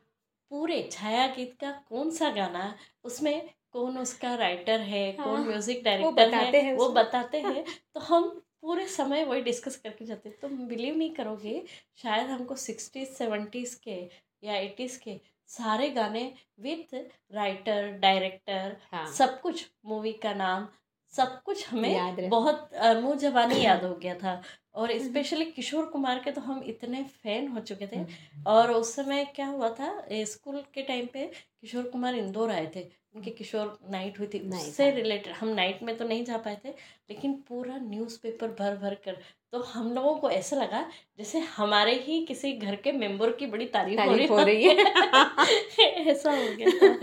पूरे 0.50 0.82
छाया 0.92 1.26
गीत 1.34 1.56
का 1.60 1.70
कौन 1.88 2.10
सा 2.10 2.30
गाना 2.30 2.74
उसमें 3.04 3.48
कौन 3.72 3.98
उसका 3.98 4.34
राइटर 4.34 4.80
है 4.82 5.10
कौन 5.12 5.36
हाँ, 5.36 5.44
म्यूज़िक 5.46 5.82
डायरेक्टर 5.84 6.26
बताते 6.26 6.60
है 6.60 6.74
वो 6.74 6.88
बताते 6.92 7.40
हैं। 7.40 7.64
तो 7.94 8.00
हम 8.00 8.28
पूरे 8.62 8.86
समय 8.88 9.24
वही 9.24 9.40
डिस्कस 9.42 9.76
करके 9.76 10.04
जाते 10.04 10.30
तो 10.32 10.48
बिलीव 10.48 10.96
नहीं 10.96 11.10
करोगे 11.14 11.62
शायद 11.98 12.26
हमको 12.26 12.56
सिक्सटीज 12.58 13.08
सेवेंटीज़ 13.08 13.76
के 13.84 14.00
या 14.42 14.56
एटीज़ 14.56 14.98
के 14.98 15.20
सारे 15.50 15.88
गाने 15.90 16.22
विथ 16.60 16.94
राइटर 17.34 17.90
डायरेक्टर 17.98 18.76
हाँ। 18.92 19.06
सब 19.12 19.40
कुछ 19.40 19.66
मूवी 19.86 20.12
का 20.12 20.34
नाम 20.34 20.68
सब 21.14 21.40
कुछ 21.42 21.68
हमें 21.68 21.92
याद 21.94 22.20
बहुत 22.30 22.70
मुँह 23.02 23.14
जबानी 23.16 23.60
याद 23.64 23.84
हो 23.84 23.94
गया 23.94 24.14
था। 24.14 24.40
और 24.74 24.92
स्पेशली 25.04 25.44
किशोर 25.44 25.86
कुमार 25.86 26.18
के 26.24 26.30
तो 26.32 26.40
हम 26.40 26.62
इतने 26.64 27.02
फ़ैन 27.22 27.48
हो 27.48 27.60
चुके 27.60 27.86
थे। 27.86 28.04
और 28.46 28.70
उस 28.70 28.94
समय 28.96 29.24
क्या 29.34 29.46
हुआ 29.46 29.68
था 29.70 29.90
स्कूल 30.24 30.62
के 30.74 30.82
टाइम 30.82 31.06
पे 31.12 31.26
किशोर 31.60 31.84
कुमार 31.90 32.14
इंदौर 32.14 32.50
आए 32.50 32.70
थे। 32.76 32.84
उनकी 33.14 33.30
किशोर 33.30 33.78
नाइट 33.90 34.18
हुई 34.18 34.26
थी 34.26 34.38
उससे 34.48 34.84
हाँ। 34.84 34.92
रिलेटेड 34.92 35.34
हम 35.34 35.48
नाइट 35.48 35.82
में 35.82 35.96
तो 35.96 36.04
नहीं 36.04 36.24
जा 36.24 36.36
पाए 36.38 36.56
थे 36.64 36.68
लेकिन 36.68 37.32
पूरा 37.48 37.76
न्यूज़पेपर 37.78 38.48
भर 38.50 38.76
भर 38.76 38.94
कर 39.04 39.16
तो 39.52 39.60
हम 39.64 39.92
लोगों 39.92 40.14
को 40.16 40.30
ऐसा 40.30 40.56
लगा 40.56 40.84
जैसे 41.18 41.38
हमारे 41.56 41.94
ही 42.00 42.24
किसी 42.26 42.52
घर 42.52 42.76
के 42.76 42.92
मेंबर 42.92 43.32
की 43.32 43.46
बड़ी 43.46 43.66
तारीफ़, 43.66 44.00
तारीफ़ 44.00 44.30
हो 44.30 44.38
रही 44.38 44.62
है 44.64 44.74
ऐसा 46.10 46.30
हो 46.30 46.54
गया 46.56 46.94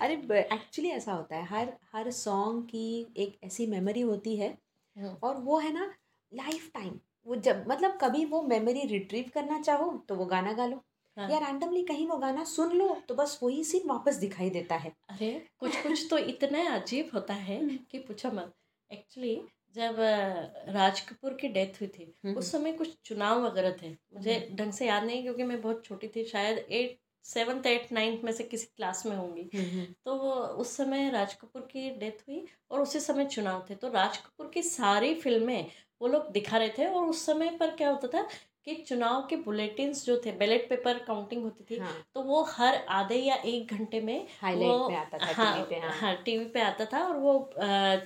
अरे 0.00 0.14
एक्चुअली 0.54 0.90
ऐसा 0.90 1.12
होता 1.12 1.36
है 1.36 1.44
हर 1.46 1.72
हर 1.92 2.10
सॉन्ग 2.10 2.62
की 2.64 3.06
एक 3.16 3.38
ऐसी 3.44 3.66
मेमोरी 3.66 4.00
होती 4.02 4.36
है 4.36 4.56
हम्म। 4.96 5.16
और 5.22 5.36
वो 5.40 5.58
है 5.58 5.72
ना 5.72 5.92
लाइफ 6.32 6.70
टाइम 6.74 6.98
वो 7.26 7.36
जब 7.38 7.64
मतलब 7.68 7.98
कभी 8.00 8.24
वो 8.24 8.42
मेमोरी 8.42 8.84
रिट्रीव 8.86 9.30
करना 9.34 9.60
चाहो 9.60 9.92
तो 10.08 10.14
वो 10.14 10.24
गाना 10.26 10.52
गा 10.52 10.66
लो 10.66 10.82
हाँ। 11.16 11.28
या 11.30 11.38
रैंडमली 11.38 11.82
कहीं 11.84 12.06
वो 12.08 12.16
गाना 12.16 12.44
सुन 12.44 12.72
लो 12.72 12.88
तो 13.08 13.14
बस 13.14 13.38
वही 13.42 13.64
सीन 13.64 13.88
वापस 13.88 14.16
दिखाई 14.16 14.50
देता 14.50 14.76
है। 14.76 14.92
अरे 15.10 15.30
कुछ 15.60 15.82
कुछ 15.82 16.06
तो 16.10 16.18
इतना 16.18 16.68
अजीब 16.74 17.10
होता 17.14 17.34
है 17.34 17.58
हम्म। 17.60 17.78
कि 17.90 17.98
पूछो 17.98 18.30
मत। 18.30 18.52
एक्चुअली 18.90 19.40
जब 19.74 19.96
राज 20.68 21.00
कपूर 21.00 21.34
की 21.34 21.48
डेथ 21.48 21.80
हुई 21.80 21.88
थी 21.88 22.12
हम्म। 22.24 22.34
उस 22.36 22.50
समय 22.52 22.72
कुछ 22.72 22.96
चुनाव 23.04 23.44
वगैरह 23.46 23.76
थे। 23.82 23.90
मुझे 23.90 24.48
ढंग 24.54 24.72
से 24.72 24.86
याद 24.86 25.04
नहीं 25.04 25.22
क्योंकि 25.22 25.44
मैं 25.44 25.60
बहुत 25.62 25.84
छोटी 25.84 26.08
थी 26.08 26.24
शायद 26.24 26.58
एट 26.58 26.98
सेवन्थ 27.24 27.66
एट 27.66 27.92
नाइन्थ 27.92 28.24
में 28.24 28.32
से 28.32 28.44
किसी 28.44 28.66
क्लास 28.76 29.04
में 29.06 29.16
होंगी। 29.16 29.42
तो 30.04 30.12
उस 30.56 30.76
समय 30.76 31.10
राज 31.10 31.34
कपूर 31.34 31.62
की 31.62 31.88
डेथ 31.90 32.22
हुई 32.28 32.44
और 32.70 32.80
उसी 32.80 33.00
समय 33.00 33.24
चुनाव 33.26 33.64
थे। 33.70 33.74
तो 33.74 33.88
राज 33.90 34.16
कपूर 34.16 34.50
की 34.54 34.62
सारी 34.62 35.14
फ़िल्में 35.14 35.70
वो 36.02 36.08
लोग 36.08 36.30
दिखा 36.32 36.58
रहे 36.58 36.68
थे 36.68 36.86
और 36.86 37.06
उस 37.06 37.24
समय 37.26 37.50
पर 37.60 37.70
क्या 37.76 37.90
होता 37.90 38.08
था 38.08 38.26
कि 38.66 38.74
चुनाव 38.88 39.26
के 39.30 39.36
बुलेटिन 39.36 39.92
जो 39.94 40.16
थे 40.26 40.32
बैलेट 40.32 40.68
पेपर 40.68 40.98
काउंटिंग 40.98 41.42
होती 41.42 41.64
थी 41.70 41.78
हाँ। 41.78 41.94
तो 42.14 42.22
वो 42.22 42.42
हर 42.50 42.74
आधे 42.90 43.16
या 43.16 43.34
एक 43.46 43.72
घंटे 43.74 44.00
में 44.00 44.26
हाईलाइट 44.40 44.70
वो- 44.70 44.88
पे 44.90 44.96
आता 44.96 45.18
था 45.18 45.32
हाँ 45.34 45.54
टीवी 45.54 45.64
पे 45.70 45.80
हाँ। 45.80 45.92
हाँ 46.00 46.14
टीवी 46.24 46.44
पे 46.44 46.60
आता 46.60 46.84
था 46.92 47.02
और 47.06 47.16
वो 47.16 47.34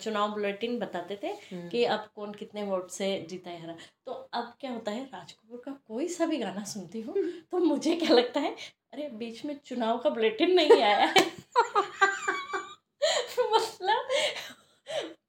चुनाव 0.02 0.32
बुलेटिन 0.32 0.78
बताते 0.78 1.18
थे 1.22 1.28
हम्म। 1.50 1.68
कि 1.68 1.84
अब 1.86 2.08
कौन 2.16 2.32
कितने 2.34 2.62
वोट 2.62 2.90
से 2.90 3.08
जीता 3.30 3.50
है 3.50 3.60
हरा 3.62 3.76
तो 4.06 4.12
अब 4.12 4.52
क्या 4.60 4.70
होता 4.70 4.90
है 4.90 5.04
राज 5.04 5.32
कपूर 5.32 5.62
का 5.64 5.72
कोई 5.88 6.08
सा 6.08 6.26
भी 6.26 6.38
गाना 6.38 6.64
सुनती 6.66 7.00
हूँ 7.00 7.14
तो 7.52 7.58
मुझे 7.58 7.94
क्या 7.96 8.14
लगता 8.14 8.40
है 8.40 8.54
अरे 8.92 9.08
बीच 9.14 9.44
में 9.44 9.56
चुनाव 9.64 9.98
का 9.98 10.10
बुलेटिन 10.10 10.54
नहीं 10.54 10.82
आया 10.82 11.06
है 11.06 11.24
मतलब 13.52 14.08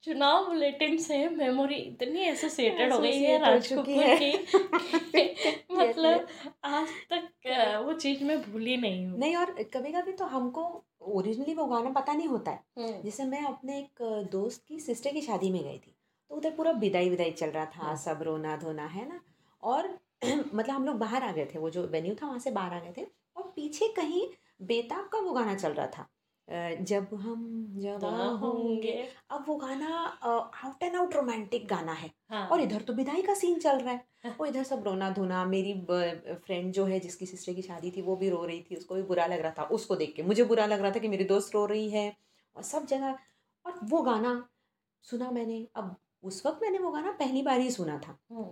चुनाव 0.07 0.45
बुलेटिन 0.47 0.97
से 0.97 1.17
मेमोरी 1.29 1.75
इतनी 1.75 2.19
एसोसिएटेड 2.23 2.93
हो 2.93 2.99
गई 2.99 3.21
है 3.21 3.37
राज 3.39 3.67
कपूर 3.73 4.15
की 4.21 4.31
मतलब 5.77 6.27
आज 6.65 6.87
तक 7.13 7.83
वो 7.85 7.93
चीज़ 7.93 8.23
मैं 8.23 8.39
भूली 8.41 8.77
नहीं 8.77 9.05
हूँ। 9.07 9.17
नहीं 9.19 9.35
और 9.35 9.51
कभी 9.73 9.91
कभी 9.91 10.11
तो 10.11 10.25
हमको 10.25 10.63
ओरिजिनली 11.01 11.53
वो 11.53 11.65
गाना 11.65 11.89
पता 11.89 12.13
नहीं 12.13 12.27
होता 12.27 12.51
है। 12.51 12.63
हम्म, 12.77 13.01
जैसे 13.01 13.25
मैं 13.25 13.43
अपने 13.43 13.79
एक 13.79 14.27
दोस्त 14.31 14.63
की 14.67 14.79
सिस्टर 14.79 15.13
की 15.13 15.21
शादी 15.21 15.51
में 15.51 15.63
गई 15.63 15.77
थी 15.77 15.95
तो 16.31 16.35
उधर 16.35 16.51
पूरा 16.51 16.71
विदाई 16.71 17.09
विदाई 17.09 17.31
चल 17.31 17.49
रहा 17.49 17.65
था 17.65 17.83
हाँ। 17.83 17.95
सब 17.95 18.23
रोना 18.23 18.57
धोना 18.57 18.85
है 18.85 19.07
ना? 19.09 19.19
और 19.63 19.89
मतलब 20.25 20.69
हम 20.69 20.85
लोग 20.85 20.97
बाहर 20.97 21.23
आ 21.23 21.31
गए 21.31 21.45
थे 21.45 21.59
वो 21.59 21.69
जो 21.69 21.87
वेन्यू 21.87 22.15
था 22.15 22.27
वहाँ 22.27 22.39
से 22.39 22.51
बाहर 22.51 22.73
आ 22.73 22.79
गए 22.79 22.93
थे। 22.97 23.05
और 23.37 23.53
पीछे 23.55 23.87
कहीं 23.87 24.27
बेताब 24.61 25.07
का 25.07 25.19
वो 25.19 25.31
गाना 25.31 25.55
चल 25.55 25.73
रहा 25.73 25.87
था। 25.87 26.07
जब 26.49 27.07
हम 27.13 27.65
जवा 27.77 28.09
होंगे। 28.09 28.47
होंगे। 28.47 29.07
अब 29.29 29.45
वो 29.47 29.55
गाना 29.55 29.95
आउट 30.23 30.83
एंड 30.83 30.95
आउट 30.95 31.15
रोमांटिक 31.15 31.67
गाना 31.67 31.93
है। 31.93 32.11
हाँ। 32.29 32.47
और 32.47 32.61
इधर 32.61 32.81
तो 32.81 32.93
विदाई 32.93 33.21
का 33.21 33.33
सीन 33.33 33.59
चल 33.59 33.79
रहा 33.79 33.93
है। 33.93 34.03
हाँ। 34.23 34.35
और 34.41 34.47
इधर 34.47 34.63
सब 34.63 34.83
रोना 34.83 35.09
धोना 35.09 35.43
मेरी 35.45 35.73
फ्रेंड 35.91 36.71
जो 36.73 36.85
है 36.85 36.99
जिसकी 36.99 37.25
सिस्टर 37.25 37.53
की 37.53 37.61
शादी 37.61 37.91
थी 37.91 38.01
वो 38.01 38.15
भी 38.15 38.29
रो 38.29 38.43
रही 38.45 38.61
थी। 38.61 38.75
उसको 38.75 38.95
भी 38.95 39.03
बुरा 39.03 39.25
लग 39.25 39.39
रहा 39.39 39.51
था। 39.57 39.63
उसको 39.63 39.95
देख 39.95 40.13
के 40.15 40.23
मुझे 40.23 40.43
बुरा 40.43 40.65
लग 40.65 40.81
रहा 40.81 40.91
था 40.91 40.99
कि 40.99 41.07
मेरी 41.07 41.23
दोस्त 41.23 41.55
रो 41.55 41.65
रही 41.65 41.89
है। 41.89 42.13
और 42.55 42.63
सब 42.63 42.85
जगह 42.85 43.17
और 43.65 43.79
वो 43.83 44.01
गाना 44.01 44.49
सुना 45.05 45.31
मैंने। 45.31 45.67
अब 45.75 45.95
उस 46.23 46.45
वक्त 46.45 46.59
मैंने 46.61 46.79
वो 46.79 46.91
गाना 46.91 47.11
पहली 47.11 47.41
बार 47.41 47.59
ही 47.59 47.71
सुना 47.71 47.97
था। 47.97 48.17
हम्म, 48.31 48.49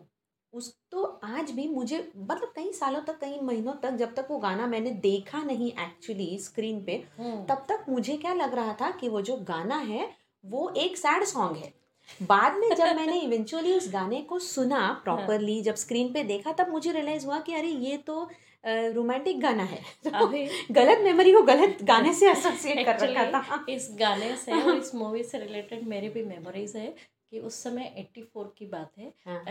आज 1.35 1.51
भी 1.51 1.67
मुझे 1.67 1.97
मतलब 2.17 2.51
कई 2.55 2.71
सालों 2.71 3.01
तक 3.01 3.19
कई 3.19 3.39
महीनों 3.43 3.73
तक 3.83 3.95
जब 3.95 4.13
तक 4.15 4.27
वो 4.31 4.37
गाना 4.37 4.67
मैंने 4.67 4.91
देखा 5.03 5.41
नहीं 5.43 5.71
एक्चुअली 5.85 6.37
स्क्रीन 6.39 6.83
पे 6.83 7.03
हम्म, 7.17 7.43
तब 7.45 7.65
तक 7.69 7.85
मुझे 7.89 8.17
क्या 8.17 8.33
लग 8.33 8.53
रहा 8.55 8.73
था 8.81 8.91
कि 8.91 9.09
वो 9.09 9.21
जो 9.21 9.37
गाना 9.47 9.77
है 9.83 10.09
वो 10.43 10.69
एक 10.77 10.97
सैड 10.97 11.23
सॉन्ग 11.23 11.57
है। 11.57 11.73
बाद 12.21 12.55
में 12.55 12.69
जब 12.75 12.95
मैंने 12.95 13.19
इवेंचुअली 13.19 13.73
उस 13.73 13.91
गाने 13.93 14.21
को 14.21 14.39
सुना 14.39 14.87
प्रॉपरली 15.03 15.61
जब 15.61 15.75
स्क्रीन 15.75 16.11
पे 16.13 16.23
देखा 16.23 16.51
तब 16.51 16.69
मुझे 16.69 16.91
रियलाइज़ 16.91 17.25
हुआ 17.25 17.39
कि 17.39 17.53
अरे 17.53 17.67
ये 17.67 17.97
तो 17.97 18.27
रोमांटिक 18.67 19.39
गाना 19.41 19.63
है। 19.63 19.81
तो 20.03 20.27
गलत 20.73 20.99
मेमोरी 21.03 21.31
को 21.33 21.41
गलत 21.41 21.77
गाने 21.83 22.13
से 22.13 22.29
एसोसिएट 22.31 22.85
कर 22.85 22.99
रखा 22.99 23.25
था। 23.31 23.65
इस 23.69 23.87
गाने 23.99 24.35
से 24.35 24.61
और 24.61 24.77
इस 24.77 24.93
मूवी 24.95 25.23
से 25.23 25.39
रिलेटेड 25.39 25.87
मेरी 25.87 26.09
भी 26.09 26.23
मेमोरीज 26.23 26.75
है 26.75 26.87
कि 27.31 27.39
उस 27.39 27.61
समय 27.63 27.93
84 27.99 28.49
की 28.57 28.65
बात 28.65 28.91
है। 28.99 29.11
हाँ। 29.25 29.43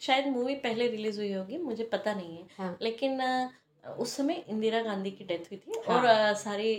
शायद 0.00 0.26
मूवी 0.26 0.54
पहले 0.60 0.88
रिलीज़ 0.88 1.18
हुई 1.18 1.32
होगी 1.32 1.58
मुझे 1.58 1.84
पता 1.84 2.14
नहीं 2.14 2.36
है 2.36 2.46
हाँ। 2.58 2.76
लेकिन 2.82 3.20
उस 3.84 4.16
समय 4.16 4.44
इंदिरा 4.48 4.80
गांधी 4.82 5.10
की 5.10 5.24
डेथ 5.24 5.50
हुई 5.50 5.58
थी 5.58 5.82
हाँ। 5.88 5.98
और 5.98 6.34
सारी 6.34 6.74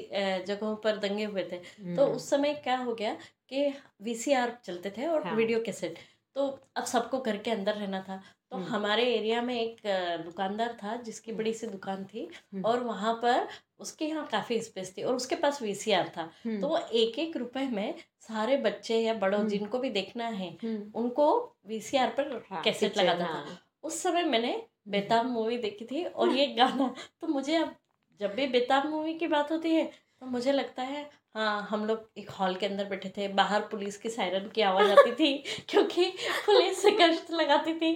जगहों 0.48 0.76
पर 0.76 0.98
दंगे 0.98 1.24
हुए 1.24 1.44
थे 1.52 1.96
तो 1.96 2.06
उस 2.08 2.30
समय 2.30 2.54
क्या 2.64 2.78
हो 2.78 2.94
गया 2.94 3.14
कि 3.50 3.72
वीसीआर 4.02 4.58
चलते 4.66 4.94
थे 4.98 5.06
और 5.08 5.28
हाँ। 5.28 5.36
वीडियो 5.36 5.60
कैसेट 5.60 6.00
तो 6.36 6.48
अब 6.76 6.86
सबको 6.86 7.20
घर 7.20 7.38
के 7.38 7.52
अंदर 7.52 7.76
रहना 7.76 8.02
था 8.10 8.22
तो 8.52 8.58
हम्म। 8.58 8.68
हमारे 8.68 9.04
एरिया 9.14 9.42
में 9.42 9.56
एक 9.56 9.82
दुकानदार 10.26 10.78
था 10.84 10.96
जिसकी 10.98 11.32
हम्म। 11.32 11.38
बड़ी 11.40 11.54
सी 11.54 11.68
दुकान 11.68 12.04
थी 12.06 12.28
हम्म। 12.54 12.64
और 12.66 12.84
वहाँ 12.84 13.14
पर 13.24 13.48
उसके 13.80 14.06
यहाँ 14.06 14.28
काफ़ी 14.32 14.60
स्पेस 14.62 14.94
थी 14.98 15.04
और 15.04 15.16
उसके 15.16 15.36
पास 15.36 15.62
वीसीआर 15.62 16.12
था। 16.18 16.30
हम्म, 16.46 16.62
तो 16.62 16.68
वो 16.68 16.78
एक 16.78 17.20
एक 17.20 17.38
रुपए 17.38 17.66
में 17.68 17.94
सारे 18.20 18.58
बच्चे 18.58 19.00
या 19.00 19.14
बड़ों 19.14 19.40
हम्म। 19.40 19.50
जिनको 19.50 19.80
भी 19.80 19.90
देखना 19.90 20.28
है 20.28 20.50
हम्म, 20.64 20.92
उनको 21.00 21.58
वीसीआर 21.68 22.10
पर 22.10 22.46
हाँ, 22.52 22.62
कैसेट 22.62 22.92
picture, 22.92 23.04
लगाता 23.06 23.26
था। 23.26 23.38
हाँ। 23.38 23.60
उस 23.84 24.02
समय 24.04 24.24
मैंने 24.24 24.62
बेताब 24.88 25.26
मूवी 25.26 25.58
देखी 25.58 25.86
थी 25.86 26.04
और 26.06 26.30
ये 26.30 26.48
गाना 26.58 26.94
तो 27.22 27.28
मुझे 27.28 27.56
अब 27.56 27.76
जब 28.20 28.36
भी 28.36 28.48
बेताब 28.48 28.90
मूवी 28.90 29.14
की 29.14 29.28
बात 29.28 29.52
होती 29.52 29.74
है 29.76 29.84
तो 30.20 30.26
मुझे 30.26 30.52
लगता 30.52 30.84
है 30.84 31.10
हाँ 31.36 31.68
हम 31.70 31.86
लोग 31.86 32.10
एक 32.18 32.30
हॉल 32.30 32.56
के 32.56 32.66
अंदर 32.66 32.86
बैठे 32.86 33.10
थे 33.18 33.28
बाहर 33.28 33.62
पुलिस 33.62 33.98
की 33.98 34.10
सायरन 34.10 34.48
की 34.56 34.62
आवाज़ 34.62 34.92
आती 34.92 35.12
थी 35.12 35.34
क्योंकि 35.70 36.06
पुलिस 36.46 36.82
से 36.82 36.92
गश्त 36.92 37.32
लगाती 37.32 37.74
थी 37.74 37.94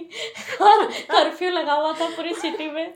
और 0.62 0.84
कर्फ्यू 1.10 1.50
लगा 1.50 1.72
हुआ 1.72 1.92
था 1.92 2.08
पूरी 2.16 2.34
सिटी 2.34 2.70
में। 2.70 2.94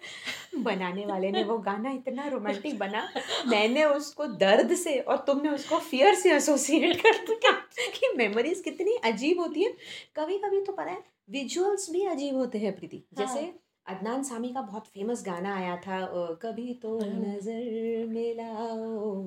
बनाने 0.62 1.04
वाले 1.06 1.30
ने 1.30 1.42
वो 1.44 1.56
गाना 1.60 1.90
इतना 1.90 2.26
रोमांटिक 2.28 2.78
बना। 2.78 3.02
मैंने 3.46 3.84
उसको 3.84 4.26
दर्द 4.36 4.74
से 4.76 4.98
और 5.00 5.16
तुमने 5.26 5.48
उसको 5.48 5.78
फियर 5.80 6.14
से 6.14 6.32
एसोसिएट 6.34 7.00
कर 7.00 7.18
दिया 7.26 7.52
कि 7.90 8.12
मेमोरीज 8.16 8.60
कितनी 8.60 8.96
अजीब 9.04 9.40
होती 9.40 9.62
है। 9.62 9.72
कभी 10.16 10.38
कभी 10.38 10.60
तो 10.60 10.72
पता 10.72 10.90
है 10.90 11.02
विजुअल्स 11.30 11.90
भी 11.90 12.04
अजीब 12.06 12.36
होते 12.36 12.58
हैं 12.58 12.74
प्रीति। 12.76 12.96
हाँ। 12.96 13.26
जैसे 13.26 13.52
अदनान 13.86 14.22
सामी 14.22 14.48
का 14.48 14.60
बहुत 14.62 14.86
फ़ेमस 14.86 15.22
गाना 15.26 15.54
आया 15.56 15.76
था 15.76 16.00
कभी 16.42 16.72
तो 16.82 16.98
हाँ। 16.98 17.08
नज़र 17.10 18.06
मिलाओ 18.08 19.22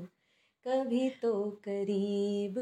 कभी 0.66 1.10
तो 1.22 1.34
करीब 1.64 2.58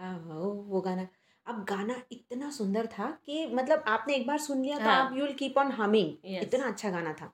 आओ 0.00 0.52
वो 0.66 0.80
गाना। 0.80 1.06
अब 1.46 1.64
गाना 1.64 1.94
इतना 2.12 2.50
सुंदर 2.50 2.86
था 2.88 3.10
कि 3.26 3.46
मतलब 3.54 3.84
आपने 3.88 4.14
एक 4.16 4.26
बार 4.26 4.38
सुन 4.38 4.62
लिया 4.62 4.78
तो 4.78 4.84
हाँ। 4.84 4.94
आप 4.96 5.16
यूल 5.16 5.32
कीप 5.32 5.58
ऑन 5.58 5.70
हमिंग 5.72 6.34
इतना 6.34 6.66
अच्छा 6.66 6.90
गाना 6.90 7.12
था। 7.12 7.32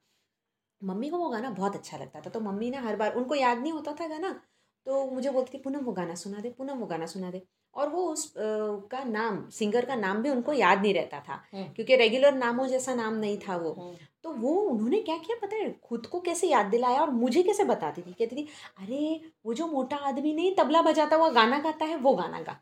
मम्मी 0.82 1.08
को 1.10 1.18
वो 1.18 1.28
गाना 1.30 1.50
बहुत 1.52 1.76
अच्छा 1.76 1.96
लगता 1.98 2.20
था 2.20 2.30
तो 2.30 2.40
मम्मी 2.40 2.70
ने 2.70 2.78
हर 2.78 2.96
बार 2.96 3.14
उनको 3.16 3.34
याद 3.34 3.58
नहीं 3.58 3.72
होता 3.72 3.92
था 4.00 4.08
गाना 4.08 4.32
तो 4.86 5.04
मुझे 5.10 5.30
बोलती 5.30 5.52
थी 5.54 5.62
पूनम 5.62 5.84
वो 5.84 5.92
गाना 5.92 6.14
सुना 6.14 6.40
दे 6.40 6.50
पूनम 6.58 6.78
वो 6.78 6.86
गाना 6.86 7.06
सुना 7.06 7.30
दे। 7.30 7.40
और 7.74 7.88
वो 7.88 8.02
उस 8.08 8.32
का 8.36 9.02
नाम 9.04 9.48
सिंगर 9.50 9.84
का 9.84 9.94
नाम 9.94 10.22
भी 10.22 10.30
उनको 10.30 10.52
याद 10.52 10.82
नहीं 10.82 10.92
रहता 10.94 11.18
था 11.20 11.34
हम्म। 11.54 11.64
क्योंकि 11.74 11.96
रेगुलर 11.96 12.34
नामों 12.34 12.66
जैसा 12.68 12.94
नाम 12.94 13.14
नहीं 13.14 13.36
था 13.38 13.56
वो। 13.56 13.72
हम्म, 13.72 13.94
तो 14.22 14.32
वो 14.32 14.54
उन्होंने 14.60 15.00
क्या 15.02 15.16
किया 15.18 15.36
पता 15.42 15.56
है 15.56 15.70
खुद 15.84 16.06
को 16.06 16.20
कैसे 16.20 16.48
याद 16.48 16.66
दिलाया 16.66 17.00
और 17.00 17.10
मुझे 17.12 17.42
कैसे 17.42 17.64
बताती 17.64 18.02
थी 18.02 18.12
कहती 18.12 18.36
थी 18.36 18.46
अरे 18.78 19.20
वो 19.46 19.54
जो 19.54 19.66
मोटा 19.66 19.96
आदमी 20.08 20.32
नहीं 20.34 20.54
तबला 20.56 20.82
बजाता 20.82 21.16
हुआ 21.16 21.28
गाना 21.32 21.58
गाता 21.60 21.84
है 21.84 21.96
वो 21.98 22.14
गाना 22.14 22.40
गा। 22.40 22.60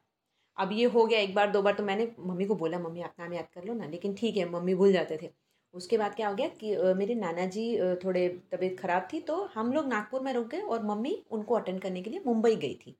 अब 0.56 0.72
ये 0.72 0.84
हो 0.86 1.04
गया 1.06 1.20
एक 1.20 1.34
बार 1.34 1.50
दो 1.50 1.62
बार 1.62 1.74
तो 1.74 1.82
मैंने 1.84 2.10
मम्मी 2.20 2.44
को 2.46 2.54
बोला 2.56 2.78
मम्मी 2.78 3.02
आप 3.02 3.14
नाम 3.20 3.32
याद 3.34 3.48
कर 3.54 3.64
लो 3.64 3.74
ना 3.74 3.86
लेकिन 3.86 4.14
ठीक 4.14 4.36
है 4.36 4.50
मम्मी 4.50 4.74
भूल 4.74 4.92
जाते 4.92 5.18
थे। 5.22 5.30
उसके 5.74 5.98
बाद 5.98 6.14
क्या 6.14 6.28
हो 6.28 6.34
गया 6.34 6.48
कि 6.60 6.76
मेरे 6.96 7.14
नाना 7.14 7.46
जी 7.46 7.64
थोड़े 8.04 8.28
तबीयत 8.52 8.78
ख़राब 8.80 9.08
थी 9.12 9.20
तो 9.20 9.42
हम 9.54 9.72
लोग 9.72 9.86
नागपुर 9.88 10.20
में 10.20 10.32
रुक 10.32 10.46
गए 10.48 10.60
और 10.60 10.84
मम्मी 10.86 11.14
उनको 11.30 11.54
अटेंड 11.54 11.80
करने 11.82 12.02
के 12.02 12.10
लिए 12.10 12.22
मुंबई 12.26 12.54
गई 12.56 12.74
थी। 12.76 12.96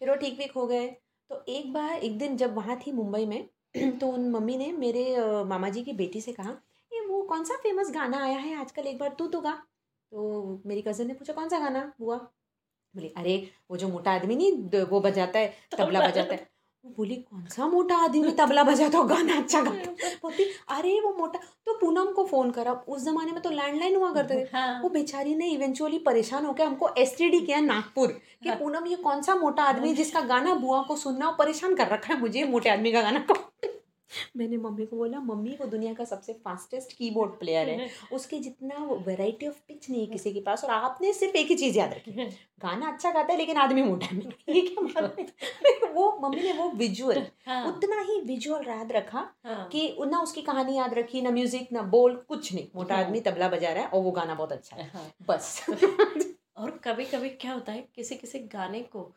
फिर 0.00 0.10
वो 0.10 0.16
ठीक 0.16 0.38
वीक 0.38 0.52
हो 0.52 0.66
गए। 0.66 0.86
तो 1.30 1.44
एक 1.48 1.72
बार, 1.72 1.92
एक 1.92 2.18
दिन 2.18 2.36
जब 2.36 2.54
वहाँ 2.54 2.78
थी 2.86 2.92
मुंबई 2.92 3.24
में 3.26 3.48
तो 4.00 4.08
उन 4.08 4.28
मम्मी 4.30 4.56
ने 4.56 4.70
मेरे 4.72 5.04
मामा 5.46 5.68
जी 5.68 5.82
की 5.84 5.92
बेटी 5.94 6.20
से 6.20 6.32
कहा, 6.32 6.50
ये 6.92 7.00
वो 7.06 7.22
कौन 7.24 7.44
सा 7.44 7.56
फ़ेमस 7.62 7.90
गाना 7.94 8.22
आया 8.24 8.38
है 8.38 8.56
आजकल? 8.60 8.86
एक 8.86 8.98
बार 8.98 9.14
तू 9.18 9.26
तो 9.28 9.40
गा। 9.40 9.52
तो 10.12 10.62
मेरी 10.66 10.82
कज़न 10.82 11.06
ने 11.06 11.14
पूछा, 11.14 11.32
कौन 11.32 11.48
सा 11.48 11.58
गाना 11.60 11.92
बुआ 12.00 12.16
बोली, 12.94 13.08
अरे, 13.16 13.36
वो 13.70 13.76
जो 13.76 13.88
मोटा 13.88 14.12
आदमी 14.12 14.36
नहीं 14.36 14.82
वो 14.84 15.00
बजाता 15.00 15.38
है, 15.38 15.52
तबला 15.78 16.00
बजाता 16.08 16.34
है। 16.34 16.48
वो 16.84 16.90
बोली 16.96 17.14
कौन 17.16 17.46
सा 17.46 17.66
मोटा 17.68 17.96
आदमी 17.98 18.30
तबला 18.38 18.62
बजाता 18.64 18.98
हो 18.98 19.04
गाना 19.06 19.36
अच्छा 19.36 19.60
गाता 19.62 19.90
है?" 20.02 20.14
बोलती 20.22 20.44
अरे 20.68 20.98
वो 21.00 21.12
मोटा 21.18 21.38
तो 21.66 21.74
पूनम 21.80 22.12
को 22.12 22.24
फ़ोन 22.26 22.50
करा 22.50 22.72
उस 22.88 23.02
ज़माने 23.02 23.32
में 23.32 23.40
तो 23.42 23.50
लैंडलाइन 23.50 23.96
हुआ 23.96 24.12
करते 24.12 24.34
थे 24.36 24.48
हाँ 24.52 24.80
वो 24.82 24.88
बेचारी 24.90 25.34
ने 25.34 25.48
इवेंचुअली 25.48 25.98
परेशान 26.06 26.46
होकर 26.46 26.64
हमको 26.64 26.88
एसटीडी 26.98 27.40
किया 27.40 27.60
नागपुर 27.62 28.08
कि 28.42 28.48
हाँ। 28.48 28.58
पूनम 28.58 28.86
ये 28.86 28.96
कौन 29.02 29.22
सा 29.22 29.34
मोटा 29.36 29.64
आदमी 29.64 29.92
जिसका 29.94 30.20
गाना 30.26 30.54
बुआ 30.56 30.82
को 30.82 30.96
सुनना 30.96 31.26
और 31.26 31.34
परेशान 31.36 31.74
कर 31.74 31.88
रखा 31.88 32.14
है 32.14 32.20
मुझे 32.20 32.44
मोटे 32.46 32.70
आदमी 32.70 32.92
का 32.92 33.02
गाना 33.02 33.20
को 33.22 33.34
मैंने 34.36 34.56
मम्मी 34.56 34.86
को 34.86 34.96
बोला 34.96 35.20
मम्मी 35.20 35.56
वो 35.60 35.66
दुनिया 35.66 35.94
का 35.94 36.04
सबसे 36.04 36.32
फास्टेस्ट 36.32 36.92
कीबोर्ड 36.92 37.30
प्लेयर 37.30 37.68
है। 37.68 37.90
उसके 38.12 38.38
जितना 38.38 38.84
वैरायटी 39.06 39.46
ऑफ़ 39.46 39.56
पिच 39.68 39.90
नहीं 39.90 40.00
है 40.00 40.06
किसी 40.06 40.32
के 40.32 40.40
पास 40.40 40.64
और 40.64 40.70
आपने 40.70 41.12
सिर्फ़ 41.12 41.36
एक 41.36 41.46
ही 41.46 41.54
चीज़ 41.54 41.78
याद 41.78 41.94
रखी। 41.94 42.12
गाना 42.60 42.92
अच्छा 42.92 43.10
गाता 43.10 43.32
है 43.32 43.38
लेकिन 43.38 43.56
आदमी 43.56 43.82
मोटा 43.82 44.06
है। 44.06 44.18
ये 44.48 44.60
क्या 44.60 45.12
है? 45.18 45.26
वो 45.94 46.18
मम्मी 46.22 46.42
ने 46.42 46.52
वो 46.52 46.68
विजुअल 46.70 47.22
हाँ। 47.46 47.64
उतना 47.66 48.00
ही 48.00 48.20
विजुअल 48.20 48.68
याद 48.68 48.92
रखा 48.92 49.28
हाँ। 49.44 49.68
कि 49.68 49.96
ना 50.00 50.20
उसकी 50.20 50.42
कहानी 50.42 50.76
याद 50.76 50.94
रखी 50.94 51.22
ना 51.22 51.30
म्यूज़िक 51.30 51.68
ना 51.72 51.82
बोल 51.82 52.16
कुछ 52.28 52.54
नहीं। 52.54 52.68
मोटा 52.76 52.94
हाँ। 52.94 53.04
आदमी 53.04 53.20
तबला 53.20 53.48
बजा 53.48 53.72
रहा 53.72 53.82
है 53.82 53.88
और 53.88 54.02
वो 54.02 54.10
गाना 54.10 54.34
बहुत 54.34 54.52
अच्छा 54.52 54.76
है। 54.76 54.90
हाँ। 54.94 55.12
बस। 55.28 55.66
और 56.56 56.70
कभी 56.70 57.04
कभी 57.04 57.28
क्या 57.28 57.52
होता 57.52 57.72
है 57.72 57.88
किसी 57.94 58.14
किसी 58.14 58.38
गाने 58.38 58.80
को 58.80 59.12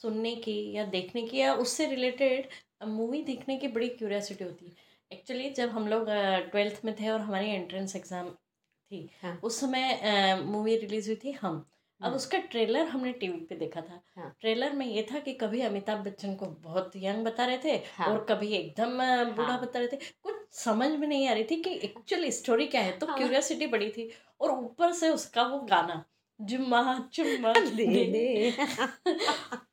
सुनने 0.00 0.34
की 0.36 0.72
या 0.72 0.84
देखने 0.84 1.22
की 1.22 1.38
या 1.38 1.54
उससे 1.54 1.86
रिलेटेड 1.86 2.48
मूवी 2.80 3.22
देखने 3.22 3.56
की 3.56 3.68
बड़ी 3.68 3.88
क्यूरियासिटी 3.88 4.44
होती 4.44 4.66
है 4.66 4.86
एक्चुअली 5.10 5.50
जब 5.50 5.70
हम 5.70 5.88
लोग 5.88 6.06
ट्वेल्थ 6.50 6.80
में 6.84 6.94
थे 7.00 7.08
और 7.08 7.20
हमारी 7.20 7.50
एंट्रेंस 7.50 7.96
एग्ज़ाम 7.96 8.28
थी 8.30 9.08
हाँ। 9.22 9.38
उस 9.42 9.60
समय 9.60 10.42
मूवी 10.44 10.76
रिलीज़ 10.76 11.08
हुई 11.08 11.16
थी 11.24 11.32
हम 11.32 11.64
अब 12.00 12.06
हम्म। 12.06 12.16
उसका 12.16 12.38
ट्रेलर 12.40 12.86
हमने 12.86 13.12
टीवी 13.12 13.38
पे 13.40 13.54
देखा 13.54 13.80
था 13.80 14.00
हाँ। 14.16 14.34
ट्रेलर 14.40 14.72
में 14.72 14.84
ये 14.86 15.06
था 15.12 15.18
कि 15.18 15.32
कभी 15.34 15.60
अमिताभ 15.60 16.04
बच्चन 16.04 16.34
को 16.34 16.46
बहुत 16.62 16.92
यंग 16.96 17.24
बता 17.24 17.44
रहे 17.44 17.58
थे 17.58 17.72
हाँ। 17.96 18.06
और 18.08 18.24
कभी 18.24 18.48
एकदम 18.48 18.98
बूढ़ा 19.32 19.48
हाँ। 19.48 19.60
बता 19.60 19.78
रहे 19.78 19.88
थे 19.88 19.96
कुछ 20.22 20.34
समझ 20.54 20.90
में 20.90 21.06
नहीं 21.08 21.28
आ 21.28 21.32
रही 21.32 21.44
थी 21.44 21.56
कि 21.62 21.70
एक्चुअल 21.84 22.28
स्टोरी 22.30 22.66
क्या 22.66 22.80
है 22.80 22.98
तो 22.98 23.06
हाँ। 23.06 23.16
क्यूरियोसिटी 23.16 23.66
बड़ी 23.66 23.88
थी 23.88 24.10
और 24.40 24.50
ऊपर 24.50 24.92
से 24.92 25.10
उसका 25.10 25.42
वो 25.42 25.58
गाना 25.70 26.04
जुम्मा 26.40 26.82
चुम्मा 27.12 27.52
दे 27.76 27.86
दे 28.06 28.50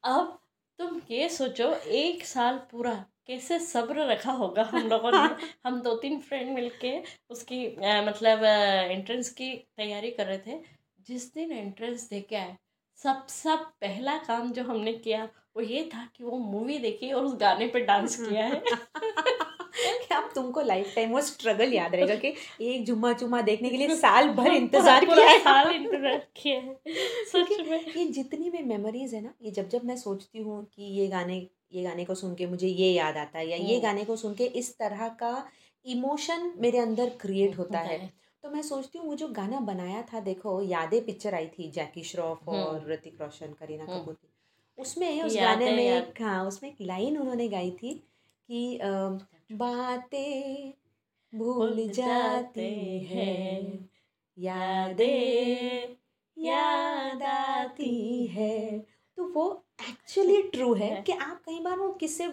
अब 0.06 0.40
तुम 0.80 1.02
ये 1.12 1.28
सोचो 1.30 1.72
एक 1.98 2.26
साल 2.26 2.58
पूरा 2.72 2.94
कैसे 3.28 3.60
सब्र 3.60 4.06
रखा 4.06 4.32
होगा 4.32 4.64
हम 4.64 4.88
लोगों 4.90 5.12
ने? 5.12 5.30
हम 5.66 5.82
दो 5.82 5.96
तीन 5.96 6.20
फ्रेंड 6.22 6.54
मिलके 6.54 6.92
उसकी 7.30 7.66
आ, 7.76 8.02
मतलब 8.02 8.44
एंट्रेंस 8.92 9.30
की 9.30 9.56
तैयारी 9.78 10.12
कर 10.12 10.26
रहे 10.26 10.38
थे। 10.38 10.60
जिस 11.00 11.34
दिन 11.34 11.52
एंट्रेंस 11.52 12.10
दे 12.10 12.22
के 12.22 12.36
आए 12.36 12.58
सब 13.00 13.28
सब 13.28 13.66
पहला 13.82 14.18
काम 14.18 14.52
जो 14.54 14.64
हमने 14.64 14.94
किया 14.94 15.24
वो 15.56 15.62
ये 15.62 15.90
था 15.96 16.06
कि 16.16 16.24
वो 16.24 16.38
मूवी 16.38 16.78
देखी 16.80 17.12
और 17.12 17.26
उस 17.26 17.36
गाने 17.36 17.68
पे 17.68 17.80
डांस 17.86 18.16
किया 18.18 18.46
है। 18.46 18.62
अब 20.16 20.30
तुमको 20.36 20.62
लाइफ 20.64 20.94
टाइम 20.96 21.12
वो 21.12 21.22
स्ट्रगल 21.22 21.74
याद 21.74 21.96
रहेगा 21.96 22.16
कि 22.16 22.34
एक 22.64 22.86
जुम्मा 22.86 23.12
चुम्मा 23.14 23.42
देखने 23.44 23.70
के 23.70 23.78
लिए 23.78 23.96
साल 23.98 24.30
भर 24.34 24.52
इंतज़ार 24.52 25.06
किया 25.06 25.28
है 25.28 25.40
साल 25.40 25.72
इंतज़ार 25.72 26.18
किया 26.36 26.60
है 26.60 26.76
सच 27.26 27.60
में 27.62 27.86
ये 27.88 28.06
जितनी 28.10 28.50
भी 28.50 28.64
मेमोरीज 28.66 29.14
है 29.14 29.24
ना 29.24 29.34
ये 29.42 29.52
जब 29.52 29.70
जब 29.70 29.86
मैं 29.86 29.98
सोचती 29.98 30.42
हूँ 30.42 30.64
कि 30.66 30.92
ये 31.00 31.08
गाने 31.08 31.46
ये 31.74 31.84
गाने 31.84 32.06
को 32.06 32.16
सुन 32.16 32.36
के 32.36 32.46
मुझे 32.46 32.68
ये 32.68 32.92
याद 32.92 33.18
आता 33.18 33.40
है 33.40 33.48
या 33.48 33.58
ये 33.58 33.64
हम्म। 33.66 33.84
गाने 33.84 34.04
को 34.06 34.16
सुन 34.16 34.34
के 34.34 34.46
इस 34.56 34.78
तरह 34.78 35.08
का 35.20 35.32
इमोशन 35.86 36.52
मेरे 36.58 36.80
अंदर 36.80 37.10
क्रिएट 37.22 37.58
होता 37.58 37.80
है 37.82 38.00
तो 38.44 38.50
मैं 38.50 38.62
सोचती 38.62 38.98
हूँ 38.98 39.08
वो 39.08 39.16
जो 39.16 39.28
गाना 39.32 39.60
बनाया 39.66 40.02
था 40.04 40.20
देखो 40.22 40.62
यादें 40.64 41.00
पिक्चर 41.06 41.36
आई 41.36 41.48
थी 41.50 41.70
जैकी 41.72 42.04
श्रॉफ 42.04 42.50
हम्म। 42.50 42.58
और 42.58 42.92
ऋतिक 42.92 43.22
रोशन 43.22 43.54
करीना। 43.60 43.86
कपूर 43.86 44.14
की 44.14 44.28
उसमें 44.78 45.22
उस 45.24 45.36
गाने 45.36 45.72
में 45.72 45.84
एक 45.84 46.22
हाँ 46.22 46.44
उसमें 46.46 46.70
एक 46.70 46.82
लाइन 46.82 47.18
उन्होंने 47.18 47.48
गाई 47.48 47.72
थी 47.74 47.94
कि 48.50 48.78
बातें 49.50 50.74
भूल 51.34 51.88
जाते 51.90 52.70
हैं 53.10 53.90
यादें 54.38 55.96
याद 56.38 57.24
आती 57.24 58.26
है। 58.28 58.80
तो 59.18 59.24
वो 59.34 59.46
एक्चुअली 59.90 60.42
ट्रू 60.44 60.74
है 60.74 61.02
कि 61.02 61.12
आप 61.12 61.42
कई 61.46 61.60
बार 61.60 61.78
वो 61.78 61.92
किससे 61.94 62.28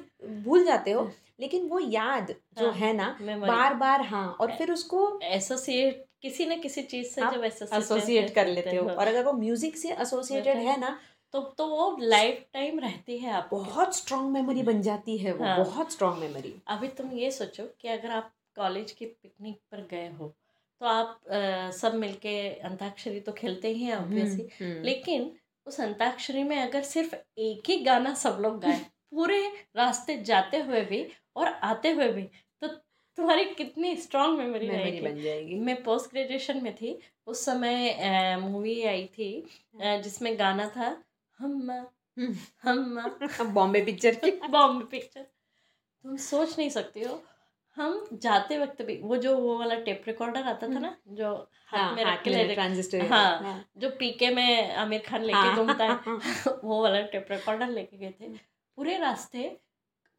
भूल 0.45 0.65
जाते 0.65 0.91
हो 0.91 1.11
लेकिन 1.41 1.69
वो 1.69 1.79
याद 1.79 2.35
जो 2.59 2.71
हाँ, 2.71 2.75
है 2.75 2.93
ना 2.93 3.17
बार 3.41 3.75
बार 3.75 4.01
हाँ 4.01 4.27
और 4.41 4.53
फिर 4.57 4.73
उसको 4.73 5.21
एसोसिएट 5.23 6.05
किसी 6.23 6.47
न 6.47 6.61
किसी 6.61 6.83
चीज़ 6.83 7.09
से 7.09 7.21
जब 7.21 7.45
एसोसिएट 7.45 8.35
कर 8.35 8.47
लेते 8.47 8.77
हो। 8.77 8.89
और 8.89 9.07
अगर 9.07 9.25
वो 9.25 9.33
म्यूज़िक 9.33 9.77
से 9.77 9.93
एसोसिएटेड 9.93 10.57
है 10.59 10.79
ना 10.81 10.99
तो 11.35 11.41
तो 11.59 11.67
वो 11.67 11.97
लाइफ 12.01 12.45
टाइम 12.53 12.79
रहती 12.81 13.19
है 13.19 13.31
आप 13.33 13.49
बहुत 13.53 13.97
स्ट्रांग 13.97 14.31
मेमोरी 14.31 14.63
बन 14.63 14.83
जाती 14.83 15.17
है 15.19 15.33
वो 15.33 15.45
हाँ। 15.45 15.57
बहुत 15.59 15.93
स्ट्रांग 15.93 16.19
मेमोरी 16.19 16.55
अभी 16.67 16.89
तुम 16.89 17.13
ये 17.13 17.31
सोचो 17.31 17.65
कि 17.81 17.89
अगर 17.89 18.11
आप 18.11 18.33
कॉलेज 18.57 18.93
की 18.93 19.07
पिकनिक 19.07 19.59
पर 19.71 19.87
गए 19.91 20.09
हो 20.09 20.29
तो 20.81 20.87
आप 20.87 21.21
अ, 21.27 21.71
सब 21.71 21.95
मिलके 21.95 22.37
अंताक्षरी 22.61 23.21
तो 23.21 23.33
खेलते 23.33 23.69
ही 23.69 23.85
हैं 23.85 23.97
ऑब्वियसली 23.97 24.49
लेकिन 24.83 25.31
उस 25.67 25.81
अंताक्षरी 25.81 26.43
में 26.43 26.57
अगर 26.59 26.83
सिर्फ़ 26.83 27.15
एक 27.39 27.71
ही 27.71 27.77
गाना 27.83 28.15
सब 28.15 28.39
लोग 28.41 28.61
गाए 28.61 28.79
पूरे 29.13 29.41
रास्ते 29.77 30.17
जाते 30.23 30.59
हुए 30.61 30.81
भी 30.85 31.07
और 31.37 31.49
आते 31.49 31.91
हुए 31.91 32.09
भी 32.13 32.23
तो 32.63 32.69
तुम्हारी 32.69 33.45
कितनी 33.55 33.95
स्ट्रांग 33.97 34.37
मेमोरी 34.39 34.69
मेमोरी 34.69 35.01
बन 35.01 35.21
जाएगी। 35.21 35.55
मैं 35.61 35.83
पोस्ट 35.83 36.11
ग्रेजुएशन 36.11 36.63
में 36.63 36.75
थी 36.77 36.99
उस 37.27 37.45
समय 37.45 38.37
मूवी 38.41 38.83
आई 38.85 39.05
थी 39.07 39.29
जिसमें 40.03 40.39
गाना 40.39 40.69
था 40.69 40.91
हम 41.43 41.71
हम्म। 42.19 43.45
बॉम्बे 43.55 43.81
पिक्चर 43.81 44.15
की। 44.15 44.31
बॉम्बे 44.51 44.85
पिक्चर। 44.85 45.21
तुम 46.05 46.17
सोच 46.17 46.59
नहीं 46.59 46.71
सकती 46.71 47.03
हो। 47.03 47.23
हम 47.77 48.09
जाते 48.13 48.59
वक्त 48.59 48.83
भी 48.83 48.97
वो 48.97 49.17
जो 49.17 49.37
वो 49.37 49.59
वाला 49.59 49.75
टेप 49.75 50.03
रिकॉर्डर 50.07 50.43
आता 50.43 50.69
था 50.69 50.79
ना 50.79 50.97
जो 51.09 51.49
हाथ 51.67 51.97
में 51.97 52.05
रख 52.05 52.27
ले 52.29 52.55
ट्रांजिस्टर 52.55 53.07
हाँ 53.07 53.65
जो 53.77 53.91
पीके 53.91 54.31
में 54.31 54.75
आमिर 54.75 55.03
खान 55.09 55.23
लेके 55.23 55.39
हाँ। 55.39 55.57
घूमता 55.57 55.85
है 55.85 56.01
वो 56.65 56.83
वाला 56.83 57.01
टेप 57.03 57.27
रिकॉर्डर 57.31 57.69
लेके 57.69 57.97
गए 57.97 58.15
थे। 58.21 58.29
पूरे 58.77 58.99
रास्ते 58.99 59.61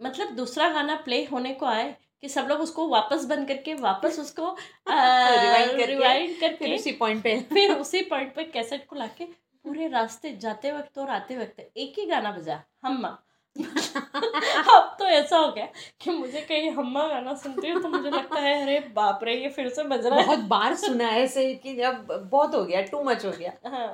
मतलब 0.01 0.31
दूसरा 0.35 0.69
गाना 0.69 0.95
प्ले 0.95 1.25
होने 1.25 1.53
को 1.53 1.65
आए 1.65 1.95
कि 2.21 2.29
सब 2.29 2.47
लोग 2.49 2.59
उसको 2.59 2.87
वापस 2.87 3.25
बंद 3.25 3.47
करके 3.47 3.73
वापस 3.73 4.19
उसको 4.19 4.43
Rewind 4.43 5.71
करके, 5.71 5.85
रिवाइंड 5.85 6.57
फिर 6.57 6.75
उसी 6.75 6.91
पॉइंट 6.91 7.23
पे। 7.23 7.41
फिर 7.41 7.71
उसी 7.71 8.01
पॉइंट 8.01 8.35
पे 8.35 8.43
कैसेट 8.43 8.85
को 8.85 8.95
लाके 8.95 9.42
पूरे 9.65 9.87
रास्ते 9.87 10.35
जाते 10.37 10.71
वक्त 10.71 10.97
और 10.97 11.09
आते 11.09 11.37
वक्त 11.37 11.59
एक 11.77 11.99
ही 11.99 12.05
गाना 12.05 12.31
बजा 12.31 12.61
हम्मा। 12.85 13.17
अब 13.59 14.95
तो 14.99 15.05
ऐसा 15.07 15.37
हो 15.37 15.51
गया 15.51 15.65
कि 16.01 16.11
मुझे 16.11 16.41
कहीं 16.41 16.69
हम्मा 16.71 17.07
गाना 17.07 17.33
सुनती 17.35 17.69
हूँ 17.69 17.81
तो 17.81 17.89
मुझे 17.89 18.09
लगता 18.09 18.39
है 18.39 18.61
अरे 18.61 18.79
बाप 18.95 19.19
रे 19.23 19.35
ये 19.35 19.49
फिर 19.49 19.69
से 19.69 19.83
बज 19.83 20.05
रहा 20.05 20.19
है। 20.19 20.25
बहुत 20.25 20.39
बार 20.47 20.75
सुना 20.75 21.07
है 21.07 21.21
ऐसे 21.23 21.53
कि 21.55 21.73
जब 21.75 22.07
बहुत 22.31 22.55
हो 22.55 22.63
गया 22.65 22.81
टू 22.81 23.01
मच 23.03 23.25
हो 23.25 23.31
गया। 23.31 23.53
हाँ 23.65 23.87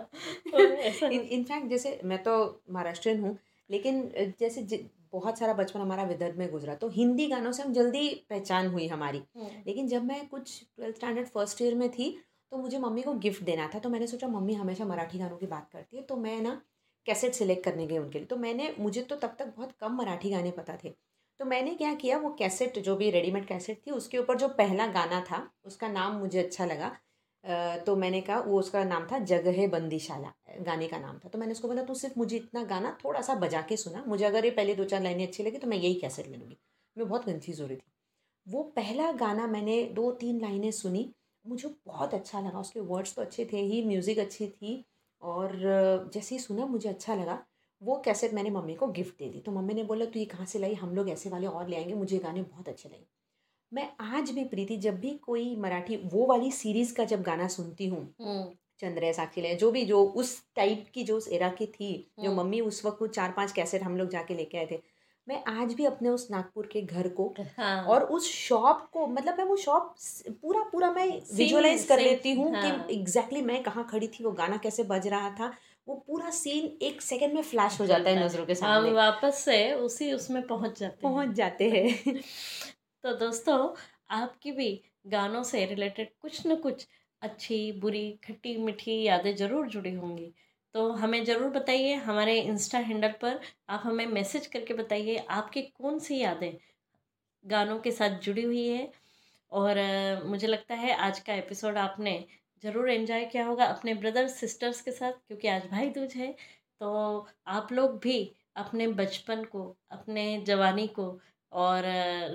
तो 0.52 0.60
ऐसा 0.60 1.08
इनफैक्ट 1.08 1.68
जैसे 1.68 2.00
मैं 2.04 2.22
तो 2.24 2.36
महाराष्ट्रियन 2.70 3.20
हूँ 3.20 3.38
लेकिन 3.70 4.02
जैसे 4.40 4.64
जि- 4.64 4.82
बहुत 5.12 5.40
सारा 5.40 5.54
बचपन 5.54 5.80
हमारा 5.80 6.04
विदर्भ 6.04 6.38
में 6.38 6.50
गुजरा 6.52 6.74
तो 6.76 6.88
हिंदी 6.90 7.28
गानों 7.28 7.52
से 7.52 7.64
हम 7.64 7.74
जल्दी 7.74 8.08
पहचान 8.30 8.68
हुई 8.68 8.88
हमारी। 8.88 9.22
हम्म, 9.36 9.48
लेकिन 9.68 9.88
जब 9.88 10.04
मैं 10.06 10.28
कुछ 10.28 10.60
ट्वेल्थ 10.76 10.96
स्टैंडर्ड 10.96 11.28
फ़र्स्ट 11.28 11.62
ईयर 11.62 11.76
में 11.76 11.90
थी 11.92 12.10
तो 12.52 12.58
मुझे 12.58 12.80
मम्मी 12.80 13.02
को 13.02 13.14
गिफ्ट 13.20 13.44
देना 13.44 13.70
था 13.74 13.80
तो 13.80 13.90
मैंने 13.90 14.08
सोचा 14.08 14.28
मम्मी 14.28 14.54
हमेशा 14.54 14.86
मराठी 14.86 15.20
गानों 15.20 15.38
की 15.38 15.48
बात 15.48 15.70
करती 15.74 15.98
है 15.98 16.04
तो 16.04 16.16
मैं 16.18 16.40
ना 16.42 16.62
कैसेट 17.06 17.34
सिलेक्ट 17.34 17.64
करने 17.64 17.86
गई 17.88 17.98
उनके 17.98 18.20
लिए। 18.20 18.28
तो 18.28 18.38
मैंने, 18.38 18.74
मुझे 18.80 19.02
तो 19.02 19.16
तब 19.16 19.36
तक 19.40 19.54
बहुत 19.56 19.72
कम 19.80 19.96
मराठी 19.96 20.30
गाने 20.30 20.52
पता 20.52 20.76
थे। 20.84 20.90
तो 21.40 21.46
मैंने 21.46 21.74
क्या 21.76 21.94
किया, 21.94 22.18
वो 22.18 22.30
कैसेट 22.40 22.80
जो 22.80 22.96
भी 22.96 23.10
रेडीमेड 23.12 23.46
कैसेट 23.48 23.82
थी, 23.88 23.92
उसके 23.92 24.18
ऊपर 24.18 24.38
जो 24.38 24.48
पहला 24.50 24.88
गाना 24.88 25.22
था, 25.22 25.40
उसका 25.66 25.88
नाम 25.88 26.18
मुझे 26.18 26.40
अच्छा 26.40 26.66
लगा। 26.66 26.90
तो 27.86 27.96
मैंने 27.96 28.22
कहा, 28.22 28.40
वो 28.40 28.60
उसका 28.60 28.84
नाम 28.84 29.08
था 29.12 29.20
जगह 29.26 29.68
बंदीशाला, 29.68 30.34
गाने 30.62 30.88
का 30.88 30.98
नाम 31.00 31.20
था। 31.20 31.30
तो 31.30 31.40
मैंने 31.40 31.52
उसको 31.52 31.68
बोला, 31.68 31.84
तू 31.84 31.94
सिर्फ़ 31.96 32.20
मुझे 32.20 32.36
इतना 32.38 32.64
गाना 32.64 32.92
थोड़ा 33.06 33.22
सा 33.22 33.36
बजा 33.36 33.62
के 33.62 33.78
सुना, 33.78 34.04
मुझे 34.08 34.26
अगर 34.26 34.46
ये 34.46 34.52
पहले 34.52 34.76
दो 34.76 34.84
चार 34.86 35.02
लाइनें 35.02 35.26
अच्छी 35.28 35.44
लगी 35.44 35.58
तो 35.58 35.68
मैं 35.68 35.78
यही 35.78 35.94
कैसेट 35.96 36.28
ले 36.28 36.38
लूँगी। 36.38 36.58
मैं 36.98 37.08
बहुत 37.08 37.26
कंफ्यूज 37.26 37.62
हो 37.62 37.68
रही 37.68 37.78
थी। 37.78 37.92
वो 38.48 38.64
पहला 38.76 39.12
गाना 39.18 39.48
मैंने 39.48 39.84
दो 39.94 40.12
तीन 40.12 40.40
लाइनें 40.42 40.72
सुनी 40.72 41.10
मुझे 41.46 41.70
बहुत 41.86 42.14
अच्छा 42.14 42.40
लगा 42.40 42.60
उसके 42.60 42.80
वर्ड्स 42.80 43.16
तो 43.16 43.22
अच्छे 43.22 43.46
थे 43.54 43.62
ही 43.62 43.82
म्यूज़िक 43.86 44.20
अच्छी 44.20 44.48
थी 44.48 44.84
और 45.22 45.56
जैसे 46.14 46.36
ही 46.36 46.40
सुना 46.42 46.66
मुझे 46.66 46.90
अच्छा 46.90 47.16
लगा 47.16 47.44
वो 47.82 48.02
कैसेट 48.06 48.34
मैंने 48.34 48.50
मम्मी 48.50 48.76
को 48.76 48.88
गिफ्ट 48.88 49.20
दे 49.20 49.30
दी। 49.30 49.40
तो 49.40 49.52
मम्मी 49.52 49.74
ने 49.74 49.84
बोला 49.84 50.06
तू 50.06 50.20
ये 50.20 50.26
कहाँ 50.26 50.46
से 50.46 50.60
लाई? 50.60 50.74
हम 50.74 50.96
लोग 50.96 51.10
ऐसे 51.10 51.30
वाले 51.30 51.48
और 51.48 51.68
ले 51.68 51.76
आएँगे 51.76 51.94
मुझे 51.94 52.18
गाने 52.18 52.42
बहुत 52.42 52.70
अच्छे 52.70 52.90
लगे। 52.90 53.06
मैं 53.72 53.90
आज 54.00 54.32
भी 54.32 54.44
प्रीति 54.44 54.78
जब 54.78 55.00
भी 55.00 55.10
कोई 55.18 55.56
मराठी 55.56 55.98
वो 56.06 56.26
वाली 56.26 56.52
सीरीज़ 56.52 56.94
का 56.96 57.04
जब 57.04 57.22
गाना 57.22 57.48
सुनती 57.48 57.88
हूँ 57.88 58.02
हम्म, 58.22 58.44
चंद्र 58.80 59.12
साक्षी 59.14 59.42
ले 59.42 59.56
जो 59.56 59.72
भी 59.72 59.86
जो 59.86 60.04
उस 60.04 60.42
टाइप 60.56 60.86
की 60.94 61.04
जो 61.04 61.18
उस 61.18 61.28
एरा 61.28 61.50
की 61.50 61.66
थी 61.66 61.92
जो 62.20 62.30
हम्म। 62.30 62.42
मम्मी 62.42 62.62
उस 62.62 62.86
वक्त 62.86 63.02
वो 63.02 63.08
चार 63.08 63.32
पाँच 63.32 63.52
कैसेट 63.52 63.84
हम 63.84 63.98
लोग 63.98 64.10
जाके 64.10 64.36
लेके 64.36 64.58
आए 64.58 64.68
थे 64.72 64.80
मैं 65.30 65.44
आज 65.48 65.74
भी 65.74 65.86
अपने 65.86 66.10
उस 66.10 66.28
नागपुर 66.32 66.70
के 66.72 66.82
घर 66.82 67.08
को 67.08 67.34
हाँ। 67.58 67.84
और 67.84 68.04
उस 68.04 68.32
शॉप 68.32 68.90
को 68.94 69.08
मतलब 69.08 69.38
मैं 69.38 69.46
वो 69.46 69.56
शॉप 69.56 69.96
पूरा 70.42 70.62
पूरा 70.62 70.92
मैं 70.92 71.08
विजुअलाइज 71.36 71.86
कर 71.86 72.00
लेती 72.00 72.32
हूँ 72.32 72.56
हाँ। 72.56 72.62
कि 72.62 72.94
एग्जैक्टली 72.94 73.42
मैं 73.42 73.64
कहाँ 73.64 73.88
खड़ी 73.92 74.08
थी 74.08 74.24
वो 74.24 74.32
गाना 74.32 74.58
कैसे 74.58 74.84
बज 74.84 75.08
रहा 75.08 75.30
था 75.30 75.54
वो 75.88 75.96
पूरा 76.08 76.30
सीन 76.30 76.66
एक 76.82 77.02
सेकंड 77.02 77.34
में 77.34 77.42
फ्लैश 77.42 77.80
हो 77.82 77.86
जाता 77.86 78.10
है 78.10 78.26
नज़रों 78.26 78.46
के 78.46 78.54
हम 78.54 78.60
सामने। 78.60 78.92
वापस 78.92 79.44
से 79.46 79.74
उसी 79.74 80.12
उसमें 80.14 80.48
पहुँच 80.48 80.80
जाते 80.80 81.08
हैं। 81.08 81.14
पहुँच 81.14 81.36
जाते 81.36 81.70
हैं। 81.70 82.14
तो 83.04 83.14
दोस्तों 83.14 83.58
आपकी 84.12 84.52
भी 84.52 84.84
गानों 85.08 85.44
से 85.44 85.66
रिलेटेड 85.66 86.10
कुछ 86.22 86.48
न 86.48 86.56
कुछ 86.56 86.88
अच्छी 87.22 87.72
बुरी 87.72 88.20
खट्टी 88.24 88.58
मीठी 88.58 89.04
यादें 89.04 89.36
ज़रूर 89.36 89.68
जुड़ी 89.68 89.94
होंगी। 89.94 90.34
तो 90.76 90.90
हमें 90.94 91.24
ज़रूर 91.26 91.50
बताइए, 91.52 91.94
हमारे 91.96 92.40
इंस्टा 92.42 92.80
हैंडल 92.80 93.12
पर 93.22 93.40
आप 93.70 93.82
हमें 93.86 94.06
मैसेज 94.08 94.48
करके 94.48 94.74
बताइए, 94.76 95.16
आपकी 95.18 95.62
कौन 95.62 96.00
सी 96.00 96.18
यादें 96.18 96.52
गानों 97.46 97.80
के 97.80 97.92
साथ 97.92 98.20
जुड़ी 98.22 98.44
हुई 98.44 98.68
है? 98.68 98.92
और 99.52 99.78
मुझे 100.26 100.48
लगता 100.48 100.76
है 100.76 100.96
आज 100.98 101.20
का 101.22 101.34
एपिसोड 101.36 101.78
आपने 101.80 102.14
ज़रूर 102.64 102.90
एंजॉय 102.92 103.26
किया 103.26 103.46
होगा 103.46 103.66
अपने 103.68 103.94
ब्रदर्स 103.96 104.36
सिस्टर्स 104.40 104.82
के 104.82 104.92
साथ, 104.92 105.12
क्योंकि 105.28 105.48
आज 105.50 105.66
भाई 105.72 105.90
दूज 105.92 106.14
है। 106.16 106.32
तो 106.82 107.28
आप 107.50 107.72
लोग 107.72 108.00
भी 108.00 108.20
अपने 108.58 108.88
बचपन 108.90 109.44
को, 109.46 109.64
अपने 109.92 110.44
जवानी 110.48 110.88
को 110.90 111.08
और 111.52 111.84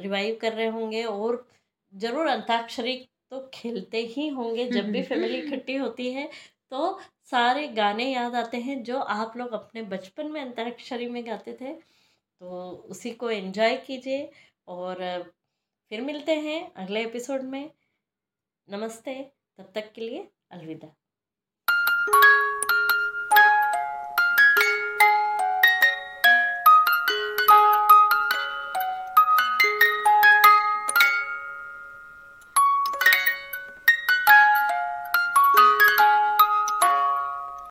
रिवाइव 0.03 0.38
कर 0.42 0.53
रहे 0.53 0.66
होंगे 0.68 1.05
और 1.05 1.47
ज़रूर 1.92 2.27
अंताक्षरी 2.29 2.97
तो 3.31 3.40
खेलते 3.55 3.99
ही 4.07 4.29
होंगे 4.31 4.66
जब 4.68 4.90
भी 4.92 5.03
फैमिली 5.03 5.38
इकट्ठी 5.38 5.77
होती 5.77 6.12
है। 6.12 6.29
तो 6.70 7.00
सारे 7.24 7.66
गाने 7.68 8.05
याद 8.12 8.35
आते 8.35 8.57
हैं 8.57 8.83
जो 8.83 8.98
आप 8.98 9.37
लोग 9.37 9.53
अपने 9.53 9.83
बचपन 9.83 10.27
में 10.27 10.40
अंतरक्षरी 10.40 11.09
में 11.09 11.27
गाते 11.27 11.57
थे। 11.61 11.72
तो 12.40 12.70
उसी 12.88 13.11
को 13.11 13.31
एंजॉय 13.31 13.77
कीजिए 13.77 14.31
और 14.68 14.96
फिर 15.90 16.00
मिलते 16.00 16.35
हैं 16.35 16.72
अगले 16.74 17.03
एपिसोड 17.03 17.42
में। 17.42 17.70
नमस्ते, 18.68 19.14
तब 19.59 19.72
तक 19.74 19.92
के 19.92 20.00
लिए 20.00 20.29
अलविदा। 20.50 20.94